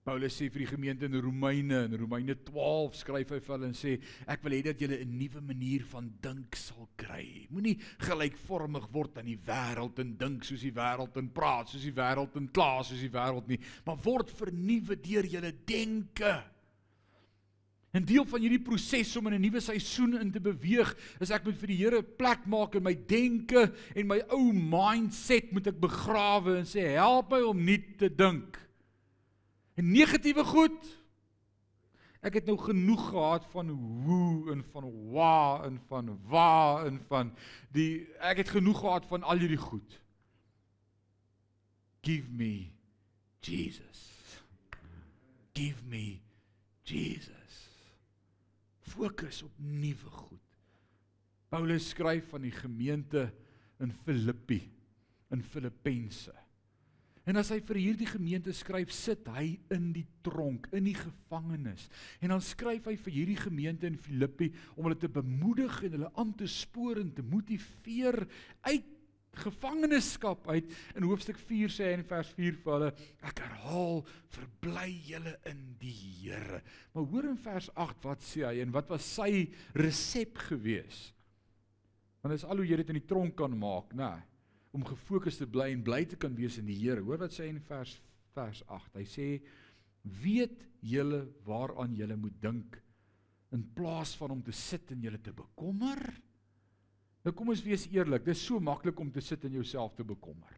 Paulus 0.00 0.32
sê 0.34 0.48
vir 0.50 0.64
die 0.64 0.70
gemeente 0.70 1.06
in 1.06 1.14
Romeine 1.20 1.84
in 1.84 1.94
Romeine 2.00 2.34
12 2.34 2.96
skryf 3.02 3.34
hy 3.34 3.38
vir 3.44 3.52
hulle 3.54 3.68
en 3.68 3.76
sê 3.76 3.92
ek 4.32 4.40
wil 4.42 4.56
hê 4.56 4.62
dat 4.64 4.80
julle 4.80 4.96
'n 5.04 5.12
nuwe 5.18 5.42
manier 5.44 5.84
van 5.92 6.08
dink 6.24 6.56
sal 6.56 6.88
kry. 6.96 7.46
Moenie 7.50 7.76
gelykvormig 8.00 8.88
word 8.90 9.18
aan 9.18 9.28
die 9.28 9.38
wêreld 9.38 10.00
en 10.00 10.16
dink 10.16 10.44
soos 10.44 10.64
die 10.66 10.72
wêreld 10.72 11.16
en 11.20 11.28
praat 11.28 11.68
soos 11.68 11.84
die 11.84 11.94
wêreld 11.94 12.34
en 12.34 12.48
kla 12.48 12.82
soos 12.82 13.04
die 13.04 13.12
wêreld 13.12 13.46
nie, 13.46 13.60
maar 13.84 14.00
word 14.02 14.30
vernuwe 14.30 14.96
deur 14.96 15.28
julle 15.28 15.52
denke. 15.66 16.32
'n 17.92 18.04
Deel 18.06 18.24
van 18.24 18.40
hierdie 18.40 18.62
proses 18.62 19.16
om 19.16 19.26
in 19.26 19.34
'n 19.34 19.40
nuwe 19.40 19.60
seisoen 19.60 20.20
in 20.20 20.30
te 20.30 20.40
beweeg, 20.40 20.94
is 21.18 21.30
ek 21.30 21.44
moet 21.44 21.58
vir 21.58 21.66
die 21.66 21.76
Here 21.76 22.02
plek 22.02 22.46
maak 22.46 22.74
in 22.74 22.82
my 22.82 22.94
denke 22.94 23.72
en 23.94 24.06
my 24.06 24.20
ou 24.30 24.52
mindset 24.52 25.50
moet 25.52 25.66
ek 25.66 25.80
begrawe 25.80 26.56
en 26.58 26.66
sê 26.66 26.94
help 26.94 27.30
my 27.30 27.42
om 27.42 27.64
nuut 27.64 27.98
te 27.98 28.08
dink. 28.08 28.58
En 29.74 29.90
negatiewe 29.90 30.44
goed. 30.44 30.96
Ek 32.20 32.34
het 32.36 32.46
nou 32.46 32.58
genoeg 32.60 33.08
gehad 33.08 33.46
van 33.50 33.68
hoe 33.68 34.52
en 34.52 34.62
van 34.62 35.10
waar 35.10 35.64
en 35.64 35.80
van 35.88 36.18
waar 36.28 36.86
en 36.86 37.00
van 37.08 37.32
die 37.72 38.06
ek 38.20 38.44
het 38.44 38.54
genoeg 38.54 38.80
gehad 38.80 39.06
van 39.08 39.22
al 39.22 39.40
hierdie 39.40 39.56
goed. 39.56 40.00
Give 42.02 42.28
me 42.30 42.72
Jesus. 43.40 44.12
Give 45.54 45.82
me 45.88 46.20
Jesus. 46.84 47.39
Fokus 48.90 49.42
op 49.46 49.56
nuwe 49.62 50.10
goed. 50.10 50.46
Paulus 51.50 51.88
skryf 51.90 52.30
van 52.30 52.44
die 52.46 52.54
gemeente 52.54 53.28
in 53.82 53.92
Filippi 54.04 54.60
in 55.30 55.42
Filippense. 55.46 56.34
En 57.28 57.38
as 57.38 57.50
hy 57.52 57.60
vir 57.62 57.78
hierdie 57.78 58.08
gemeente 58.08 58.52
skryf, 58.56 58.90
sit 58.94 59.28
hy 59.30 59.52
in 59.74 59.90
die 59.94 60.06
tronk, 60.24 60.66
in 60.74 60.88
die 60.88 60.96
gevangenis. 60.96 61.84
En 62.18 62.32
dan 62.32 62.42
skryf 62.42 62.88
hy 62.90 62.96
vir 62.98 63.14
hierdie 63.14 63.38
gemeente 63.38 63.86
in 63.86 63.98
Filippi 64.00 64.48
om 64.74 64.88
hulle 64.88 64.98
te 64.98 65.10
bemoedig 65.12 65.82
en 65.86 65.98
hulle 65.98 66.10
aan 66.18 66.32
te 66.38 66.48
spoor 66.50 67.02
en 67.02 67.12
te 67.14 67.22
motiveer 67.26 68.24
uit 68.66 68.96
gevangenskap 69.40 70.48
uit. 70.50 70.72
In 70.98 71.06
hoofstuk 71.06 71.38
4 71.38 71.72
sê 71.72 71.90
hy 71.90 71.98
in 71.98 72.06
vers 72.08 72.32
4 72.36 72.58
vir 72.64 72.74
hulle: 72.74 72.90
Ek 73.26 73.44
herhaal, 73.44 74.02
verbly 74.34 74.88
julle 75.10 75.36
in 75.50 75.62
die 75.80 75.94
Here. 76.20 76.62
Maar 76.94 77.06
hoor 77.12 77.30
in 77.30 77.38
vers 77.40 77.70
8 77.74 78.08
wat 78.08 78.26
sê 78.26 78.44
hy 78.48 78.58
en 78.64 78.74
wat 78.74 78.90
was 78.90 79.06
sy 79.06 79.46
resep 79.78 80.42
gewees? 80.50 81.10
Want 82.20 82.34
dis 82.36 82.44
al 82.44 82.60
hoe 82.60 82.68
jy 82.68 82.82
dit 82.82 82.90
in 82.92 83.00
die 83.00 83.08
tronk 83.08 83.38
kan 83.38 83.54
maak, 83.56 83.94
né? 83.94 84.10
Nee 84.10 84.26
om 84.76 84.86
gefokus 84.86 85.40
te 85.40 85.48
bly 85.50 85.70
en 85.74 85.82
bly 85.86 86.04
te 86.06 86.18
kan 86.20 86.34
wees 86.38 86.58
in 86.60 86.68
die 86.70 86.78
Here. 86.78 87.02
Hoor 87.02 87.24
wat 87.24 87.34
sê 87.34 87.46
hy 87.46 87.54
in 87.56 87.64
vers 87.66 87.96
vers 88.36 88.62
8. 88.70 89.00
Hy 89.00 89.06
sê 89.10 89.26
weet 90.22 90.62
julle 90.86 91.24
waaraan 91.46 91.96
julle 91.98 92.16
moet 92.16 92.36
dink 92.42 92.78
in 93.50 93.64
plaas 93.74 94.12
van 94.20 94.36
om 94.36 94.42
te 94.46 94.54
sit 94.54 94.92
en 94.94 95.02
julle 95.02 95.18
te 95.18 95.34
bekommer. 95.34 95.98
Nou 97.24 97.34
kom 97.36 97.52
ons 97.52 97.62
wees 97.64 97.86
eerlik, 97.92 98.24
dis 98.24 98.42
so 98.46 98.60
maklik 98.64 99.00
om 99.00 99.10
te 99.12 99.22
sit 99.24 99.44
en 99.44 99.58
jouself 99.60 99.94
te 99.96 100.06
bekommer 100.06 100.56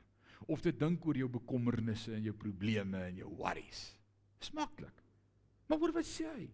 of 0.51 0.63
te 0.63 0.73
dink 0.75 1.05
oor 1.07 1.15
jou 1.15 1.29
bekommernisse 1.31 2.11
en 2.17 2.25
jou 2.27 2.35
probleme 2.35 2.99
en 3.07 3.21
jou 3.21 3.29
worries. 3.39 3.83
Dis 4.43 4.51
maklik. 4.57 4.97
Maar 5.71 5.79
hoor 5.79 5.95
wat 5.95 6.09
sê 6.09 6.27
hy? 6.27 6.49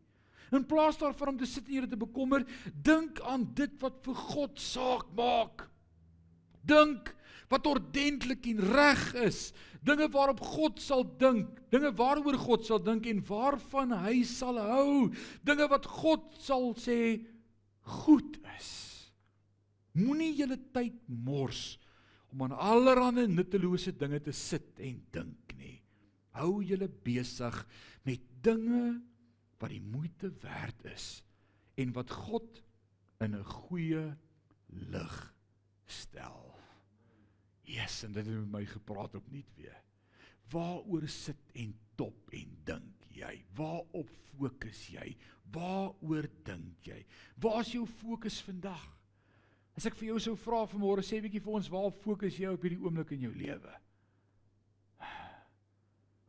In 0.56 0.64
plaas 0.68 0.98
daarvan 1.00 1.34
om 1.34 1.38
te 1.40 1.48
sit 1.48 1.66
en 1.68 1.78
julle 1.78 1.90
te 1.90 2.00
bekommer, 2.00 2.44
dink 2.72 3.20
aan 3.28 3.46
dit 3.56 3.72
wat 3.82 4.00
vir 4.04 4.18
God 4.28 4.60
saak 4.60 5.08
maak. 5.16 5.66
Dink 6.68 7.14
wat 7.48 7.68
ordentlik 7.68 8.44
en 8.50 8.60
reg 8.60 9.02
is, 9.24 9.40
dinge 9.84 10.08
waarop 10.12 10.40
God 10.44 10.80
sal 10.84 11.04
dink, 11.20 11.62
dinge 11.72 11.94
waaroor 11.96 12.36
God 12.40 12.66
sal 12.68 12.80
dink 12.84 13.08
en 13.08 13.22
waarvan 13.28 13.94
hy 14.04 14.20
sal 14.28 14.60
hou, 14.60 15.08
dinge 15.48 15.68
wat 15.72 15.88
God 16.00 16.28
sal 16.44 16.74
sê 16.76 17.24
goed 18.04 18.36
is. 18.56 18.87
Moenie 19.98 20.34
julle 20.38 20.58
tyd 20.74 20.98
mors 21.08 21.76
om 22.32 22.44
aan 22.44 22.54
allerlei 22.54 23.26
nuttelose 23.30 23.94
dinge 23.96 24.20
te 24.22 24.34
sit 24.36 24.78
en 24.84 25.00
dink 25.14 25.54
nie. 25.58 25.78
Hou 26.38 26.60
julle 26.62 26.88
besig 26.88 27.56
met 28.06 28.24
dinge 28.44 28.98
wat 29.58 29.72
die 29.72 29.82
moeite 29.82 30.30
werd 30.42 30.84
is 30.92 31.08
en 31.78 31.94
wat 31.96 32.10
God 32.10 32.62
in 33.24 33.34
'n 33.34 33.44
goeie 33.44 34.16
lig 34.92 35.34
stel. 35.86 36.54
Jesus, 37.62 38.04
en 38.04 38.12
dit 38.12 38.26
het 38.26 38.34
met 38.34 38.52
my 38.52 38.64
gepraat 38.66 39.14
op 39.14 39.30
nuut 39.30 39.54
weer. 39.56 39.82
Waaroor 40.50 41.08
sit 41.08 41.52
en 41.54 41.74
top 41.96 42.30
en 42.32 42.56
dink 42.64 43.04
jy? 43.12 43.44
Waarop 43.54 44.08
fokus 44.32 44.88
jy? 44.88 45.16
Waaroor 45.52 46.28
dink 46.44 46.86
jy? 46.86 47.04
Waar 47.36 47.60
is 47.60 47.72
jou 47.72 47.86
fokus 47.86 48.40
vandag? 48.40 48.97
As 49.78 49.86
ek 49.86 49.94
vir 49.94 50.08
jou 50.10 50.18
sou 50.18 50.38
vra 50.42 50.64
vanmôre, 50.66 51.04
sê 51.06 51.20
bietjie 51.22 51.42
vir 51.44 51.54
ons, 51.54 51.68
waar 51.70 51.92
fokus 52.02 52.34
jy 52.40 52.50
op 52.50 52.64
hierdie 52.66 52.80
oomblik 52.82 53.12
in 53.14 53.28
jou 53.28 53.34
lewe? 53.36 53.74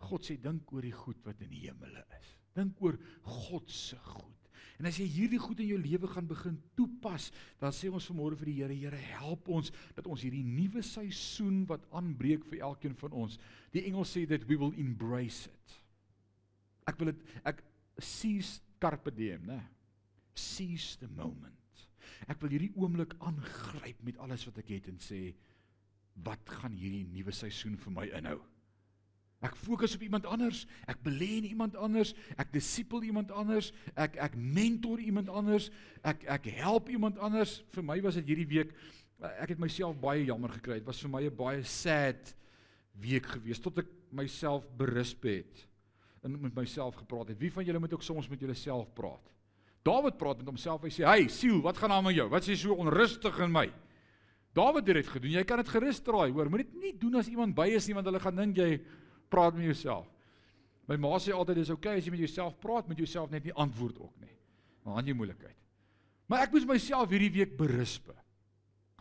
God 0.05 0.27
sê 0.27 0.35
dink 0.38 0.69
oor 0.69 0.85
die 0.85 0.93
goed 0.93 1.17
wat 1.25 1.41
in 1.41 1.49
die 1.49 1.63
hemele 1.65 2.03
is. 2.19 2.29
Dink 2.59 2.77
oor 2.85 2.99
God 3.25 3.73
se 3.73 3.97
goed. 4.05 4.38
En 4.79 4.88
as 4.88 4.99
jy 5.01 5.07
hierdie 5.12 5.41
goed 5.41 5.59
in 5.59 5.73
jou 5.73 5.81
lewe 5.81 6.07
gaan 6.13 6.29
begin 6.29 6.55
toepas, 6.77 7.31
dan 7.59 7.73
sê 7.75 7.89
ons 7.89 8.05
vanmôre 8.12 8.38
vir 8.39 8.51
die 8.51 8.57
Here, 8.62 8.77
Here, 8.85 9.01
help 9.17 9.49
ons 9.51 9.73
dat 9.97 10.07
ons 10.07 10.23
hierdie 10.23 10.45
nuwe 10.45 10.85
seisoen 10.85 11.65
wat 11.67 11.89
aanbreek 11.89 12.45
vir 12.47 12.63
elkeen 12.69 12.95
van 13.01 13.17
ons. 13.25 13.41
Die 13.73 13.83
Engels 13.89 14.13
sê 14.15 14.27
that 14.29 14.45
we 14.47 14.62
will 14.62 14.77
embrace 14.77 15.49
it. 15.49 15.79
Ek 16.88 17.01
wil 17.01 17.12
dit 17.12 17.25
ek 17.49 17.65
seize 17.97 18.62
carpe 18.79 19.12
diem, 19.12 19.41
né? 19.49 19.63
Seize 20.38 21.01
the 21.01 21.09
moment. 21.12 21.59
Ek 22.27 22.39
wil 22.41 22.49
hierdie 22.49 22.73
oomblik 22.75 23.15
aangryp 23.19 24.03
met 24.03 24.17
alles 24.17 24.45
wat 24.49 24.58
ek 24.58 24.73
het 24.75 24.88
en 24.91 24.99
sê 24.99 25.34
wat 26.25 26.49
gaan 26.60 26.75
hierdie 26.75 27.05
nuwe 27.08 27.32
seisoen 27.32 27.77
vir 27.79 27.93
my 27.95 28.08
inhou? 28.19 28.39
Ek 29.39 29.55
fokus 29.55 29.93
op 29.95 30.01
iemand 30.03 30.25
anders, 30.27 30.65
ek 30.91 30.99
belê 31.05 31.38
in 31.38 31.45
iemand 31.53 31.77
anders, 31.79 32.12
ek 32.36 32.49
disipel 32.51 33.05
iemand 33.08 33.32
anders, 33.32 33.69
ek 33.95 34.17
ek 34.19 34.36
mentor 34.36 34.99
iemand 34.99 35.32
anders, 35.32 35.69
ek 36.03 36.25
ek 36.27 36.49
help 36.58 36.89
iemand 36.91 37.21
anders. 37.23 37.62
Vir 37.71 37.86
my 37.88 38.01
was 38.03 38.19
dit 38.19 38.34
hierdie 38.34 38.49
week 38.49 38.75
ek 39.19 39.53
het 39.53 39.60
myself 39.60 39.97
baie 39.99 40.25
jammer 40.27 40.51
gekry. 40.58 40.79
Dit 40.79 40.88
was 40.88 40.99
vir 41.03 41.12
my 41.12 41.23
'n 41.23 41.36
baie 41.36 41.63
sad 41.63 42.36
week 42.99 43.25
gewees 43.25 43.60
tot 43.60 43.79
ek 43.79 43.88
myself 44.12 44.67
berisp 44.77 45.23
het 45.23 45.67
en 46.23 46.41
met 46.41 46.55
myself 46.55 46.95
gepraat 46.95 47.29
het. 47.29 47.39
Wie 47.39 47.51
van 47.51 47.63
julle 47.63 47.79
moet 47.79 47.93
ook 47.93 48.03
soms 48.03 48.27
met 48.27 48.39
julleself 48.39 48.93
praat? 48.93 49.32
Dawid 49.88 50.18
praat 50.18 50.38
met 50.42 50.48
homself. 50.48 50.82
Hy 50.84 50.89
sê: 50.89 51.06
"Hey, 51.06 51.28
siel, 51.28 51.62
wat 51.62 51.78
gaan 51.78 51.92
aan 51.92 52.04
met 52.04 52.15
jou? 52.15 52.30
Wat 52.30 52.42
is 52.42 52.48
jy 52.48 52.68
so 52.68 52.76
onrustig 52.76 53.39
in 53.39 53.52
my?" 53.52 53.70
Dawid 54.54 54.88
het 54.88 54.96
dit 54.96 55.08
gedoen. 55.08 55.32
Jy 55.32 55.44
kan 55.44 55.58
dit 55.58 55.70
gerus 55.70 56.00
draai, 56.00 56.32
hoor. 56.32 56.50
Moet 56.50 56.65
dit 56.65 56.82
nie 56.82 56.94
doen 56.98 57.15
as 57.15 57.28
iemand 57.28 57.56
by 57.56 57.68
is 57.68 57.88
nie 57.88 57.94
want 57.94 58.06
hulle 58.06 58.20
gaan 58.20 58.36
dink 58.36 58.58
jy 58.58 58.82
praat 59.30 59.56
met 59.56 59.65
jouself. 59.65 60.08
My 60.89 60.98
ma 60.98 61.20
sê 61.22 61.32
altyd 61.32 61.56
dis 61.62 61.70
oukei 61.70 61.92
okay, 61.92 62.02
as 62.02 62.06
jy 62.06 62.12
met 62.12 62.24
jouself 62.26 62.58
praat, 62.60 62.88
met 62.89 62.98
jouself 62.98 63.30
net 63.30 63.46
nie 63.46 63.54
antwoord 63.54 64.00
ook 64.00 64.15
nie. 64.24 64.34
Maar 64.84 64.98
aan 64.98 65.06
jy 65.06 65.13
moeilikheid. 65.13 65.56
Maar 66.28 66.48
ek 66.48 66.52
moes 66.56 66.65
myself 66.65 67.10
hierdie 67.13 67.32
week 67.34 67.58
berisp. 67.58 68.10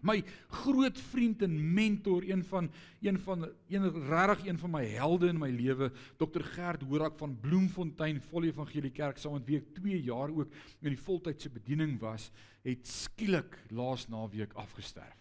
My 0.02 0.22
groot 0.62 0.98
vriend 1.10 1.42
en 1.42 1.56
mentor, 1.74 2.22
een 2.28 2.44
van 2.44 2.70
een 3.00 3.18
van 3.18 3.48
een 3.68 3.88
regtig 4.08 4.46
een 4.46 4.58
van 4.58 4.70
my 4.70 4.84
helde 4.86 5.28
in 5.28 5.38
my 5.38 5.50
lewe, 5.50 5.90
Dr 6.16 6.42
Gert 6.42 6.82
Horak 6.82 7.18
van 7.18 7.36
Bloemfontein 7.40 8.20
Volle 8.20 8.46
Evangelie 8.46 8.90
Kerk, 8.90 9.18
saam 9.18 9.38
met 9.38 9.46
wie 9.46 9.58
ek 9.58 9.72
2 9.78 10.02
jaar 10.02 10.30
ook 10.30 10.52
in 10.80 10.92
die 10.94 11.00
voltydse 11.00 11.50
bediening 11.50 11.98
was, 12.02 12.30
het 12.62 12.86
skielik 12.86 13.58
laas 13.70 14.08
naweek 14.08 14.54
afgesterf. 14.58 15.16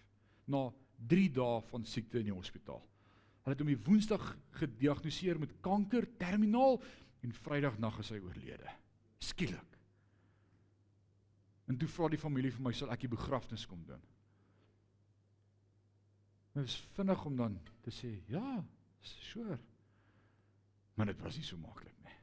Na 0.45 0.69
3 1.07 1.29
dae 1.31 1.61
van 1.69 1.85
siekte 1.85 2.19
in 2.19 2.31
die 2.31 2.35
hospitaal. 2.35 2.81
Hulle 3.43 3.55
het 3.55 3.63
hom 3.63 3.69
die 3.71 3.85
Woensdag 3.85 4.23
gediagnoseer 4.59 5.39
met 5.39 5.53
kanker, 5.63 6.07
terminaal 6.19 6.81
en 7.23 7.33
Vrydag 7.33 7.77
nag 7.79 7.99
is 8.01 8.11
hy 8.11 8.19
oorlede. 8.19 8.73
Skielik. 9.23 9.77
En 11.67 11.77
toe 11.79 11.87
vra 11.91 12.09
die 12.11 12.19
familie 12.19 12.51
vir 12.51 12.63
my, 12.63 12.71
"Sal 12.73 12.91
ek 12.91 13.01
die 13.01 13.15
begrafnis 13.15 13.65
kom 13.65 13.83
doen?" 13.85 14.01
Dit 16.58 16.65
is 16.65 16.78
vinnig 16.96 17.26
om 17.26 17.36
dan 17.38 17.60
te 17.86 17.91
sê, 17.93 18.10
"Ja, 18.26 18.65
sure." 19.00 19.60
Maar 20.93 21.06
dit 21.06 21.22
was 21.22 21.36
nie 21.36 21.46
so 21.46 21.58
maklik 21.58 21.96
nie. 22.04 22.15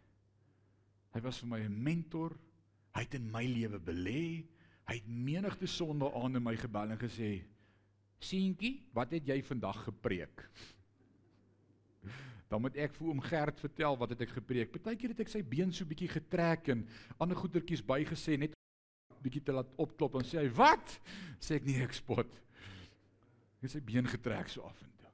Hy 1.13 1.21
was 1.21 1.39
vir 1.39 1.49
my 1.49 1.61
'n 1.61 1.83
mentor. 1.83 2.37
Hy 2.95 3.01
het 3.01 3.15
in 3.15 3.31
my 3.31 3.47
lewe 3.47 3.79
belê. 3.79 4.45
Hy 4.87 4.95
het 4.95 5.07
menigte 5.07 5.67
sonde 5.67 6.15
aan 6.15 6.37
in 6.37 6.43
my 6.43 6.57
gebel 6.57 6.91
en 6.91 6.99
gesê, 6.99 7.45
"Seentjie, 8.19 8.89
wat 8.93 9.11
het 9.11 9.27
jy 9.27 9.43
vandag 9.43 9.85
gepreek?" 9.85 10.51
Dan 12.49 12.61
moet 12.61 12.77
ek 12.77 12.95
vir 12.95 13.09
oom 13.09 13.21
Gert 13.21 13.61
vertel 13.61 13.97
wat 13.97 14.11
het 14.11 14.21
ek 14.21 14.29
gepreek. 14.29 14.73
Partykeer 14.73 15.09
het 15.09 15.21
ek 15.21 15.29
sy 15.29 15.43
been 15.43 15.73
so 15.73 15.85
bietjie 15.85 16.09
getrek 16.09 16.69
en 16.69 16.89
ander 17.19 17.37
goetertjies 17.37 17.83
bygesê 17.83 18.39
net 18.39 18.53
bietjie 19.23 19.43
te 19.43 19.53
laat 19.53 19.73
opklop 19.77 20.15
en 20.15 20.25
sê 20.25 20.39
hy, 20.39 20.49
"Wat?" 20.49 21.01
sê 21.41 21.55
ek 21.55 21.65
nie 21.65 21.83
ek 21.83 21.93
spot. 21.93 22.44
Hy 23.65 23.71
het 23.71 23.79
sy 23.79 23.81
been 23.81 24.05
getrek 24.05 24.51
so 24.53 24.61
af 24.69 24.81
en 24.85 24.91
toe. 25.01 25.09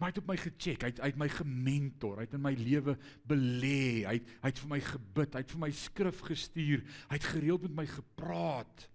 Maar 0.00 0.08
hy 0.08 0.12
het 0.14 0.20
op 0.22 0.30
my 0.30 0.36
gecheck, 0.40 0.86
hy 0.86 0.88
het 0.88 1.02
uit 1.04 1.18
my 1.20 1.26
gementor, 1.28 2.16
hy 2.16 2.24
het 2.24 2.36
in 2.38 2.40
my 2.40 2.54
lewe 2.56 2.94
belê, 3.28 4.06
hy 4.08 4.14
het 4.16 4.30
hy 4.40 4.52
het 4.54 4.62
vir 4.62 4.70
my 4.72 4.78
gebid, 4.86 5.36
hy 5.36 5.42
het 5.44 5.52
vir 5.52 5.60
my 5.66 5.70
skrif 5.76 6.22
gestuur, 6.24 6.86
hy 7.10 7.18
het 7.18 7.28
gereeld 7.28 7.66
met 7.68 7.76
my 7.82 7.84
gepraat. 7.92 8.86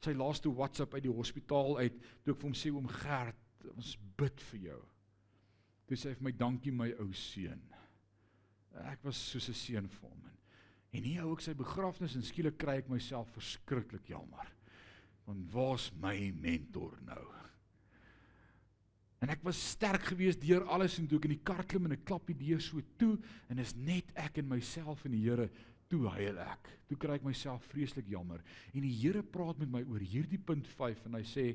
Sy 0.00 0.16
laaste 0.16 0.48
WhatsApp 0.48 0.96
uit 0.96 1.04
die 1.04 1.12
hospitaal 1.12 1.76
uit, 1.82 2.00
toe 2.24 2.32
ek 2.32 2.40
vir 2.40 2.48
hom 2.48 2.56
sê 2.56 2.72
oom 2.72 2.88
Gert, 2.88 3.68
ons 3.76 3.92
bid 4.16 4.48
vir 4.48 4.64
jou. 4.70 4.80
Toe 5.84 6.00
sê 6.00 6.14
hy 6.14 6.18
vir 6.22 6.28
my 6.30 6.34
dankie 6.40 6.72
my 6.72 6.90
ou 7.04 7.12
seun. 7.20 7.62
Ek 8.88 9.04
was 9.04 9.20
soos 9.28 9.52
'n 9.52 9.60
seun 9.60 9.88
vir 9.92 10.08
hom. 10.08 10.28
En 10.96 11.02
hier 11.04 11.20
hou 11.20 11.36
ek 11.36 11.44
sy 11.44 11.52
begrafnis 11.52 12.16
en 12.16 12.24
skielik 12.24 12.56
kry 12.56 12.80
ek 12.80 12.88
myself 12.88 13.28
verskriklik 13.36 14.08
jammer. 14.08 14.48
Want 15.26 15.52
waar's 15.52 15.92
my 15.92 16.32
mentor 16.32 16.96
nou? 17.04 17.43
En 19.22 19.30
ek 19.32 19.44
was 19.46 19.60
sterk 19.70 20.08
geweest 20.10 20.42
deur 20.42 20.66
alles 20.72 20.98
en 20.98 21.06
toe 21.08 21.20
ek 21.20 21.28
in 21.28 21.36
die 21.36 21.44
kar 21.46 21.62
klim 21.68 21.86
en 21.88 21.96
ek 21.96 22.04
klap 22.08 22.26
die 22.28 22.36
deur 22.38 22.60
so 22.62 22.82
toe 23.00 23.14
en 23.52 23.62
is 23.62 23.74
net 23.76 24.10
ek 24.20 24.40
en 24.42 24.50
myself 24.50 25.04
en 25.06 25.14
die 25.16 25.22
Here 25.24 25.48
toe 25.92 26.08
huil 26.16 26.38
ek. 26.42 26.70
Toe 26.90 26.98
kry 27.00 27.18
ek 27.18 27.26
myself 27.26 27.64
vreeslik 27.70 28.08
jammer. 28.10 28.42
En 28.72 28.84
die 28.84 28.92
Here 28.98 29.22
praat 29.22 29.60
met 29.62 29.70
my 29.72 29.84
oor 29.86 30.02
hierdie 30.02 30.40
punt 30.40 30.68
5 30.76 31.06
en 31.08 31.18
hy 31.18 31.24
sê 31.28 31.46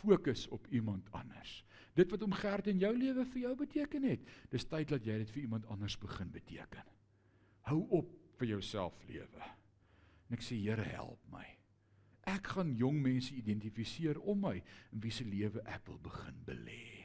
fokus 0.00 0.46
op 0.54 0.66
iemand 0.74 1.08
anders. 1.16 1.60
Dit 1.96 2.12
wat 2.12 2.22
om 2.24 2.34
Gert 2.36 2.70
in 2.70 2.80
jou 2.80 2.92
lewe 2.96 3.24
vir 3.32 3.42
jou 3.42 3.54
beteken 3.58 4.06
het, 4.06 4.26
dis 4.52 4.68
tyd 4.70 4.92
dat 4.92 5.06
jy 5.06 5.18
dit 5.22 5.32
vir 5.34 5.44
iemand 5.44 5.66
anders 5.72 5.98
begin 6.00 6.30
beteken. 6.32 6.92
Hou 7.68 7.80
op 8.00 8.12
vir 8.40 8.54
jouself 8.54 8.96
lewe. 9.08 9.48
En 10.28 10.38
ek 10.38 10.44
sê 10.46 10.58
Here 10.60 10.86
help 10.94 11.20
my. 11.32 11.46
Ek 12.30 12.52
gaan 12.54 12.76
jong 12.78 13.00
mense 13.02 13.34
identifiseer 13.34 14.20
om 14.20 14.44
my 14.46 14.56
in 14.92 15.02
wie 15.02 15.12
se 15.14 15.26
lewe 15.26 15.62
ek 15.66 15.88
wil 15.88 15.98
begin 16.04 16.36
belê. 16.46 16.99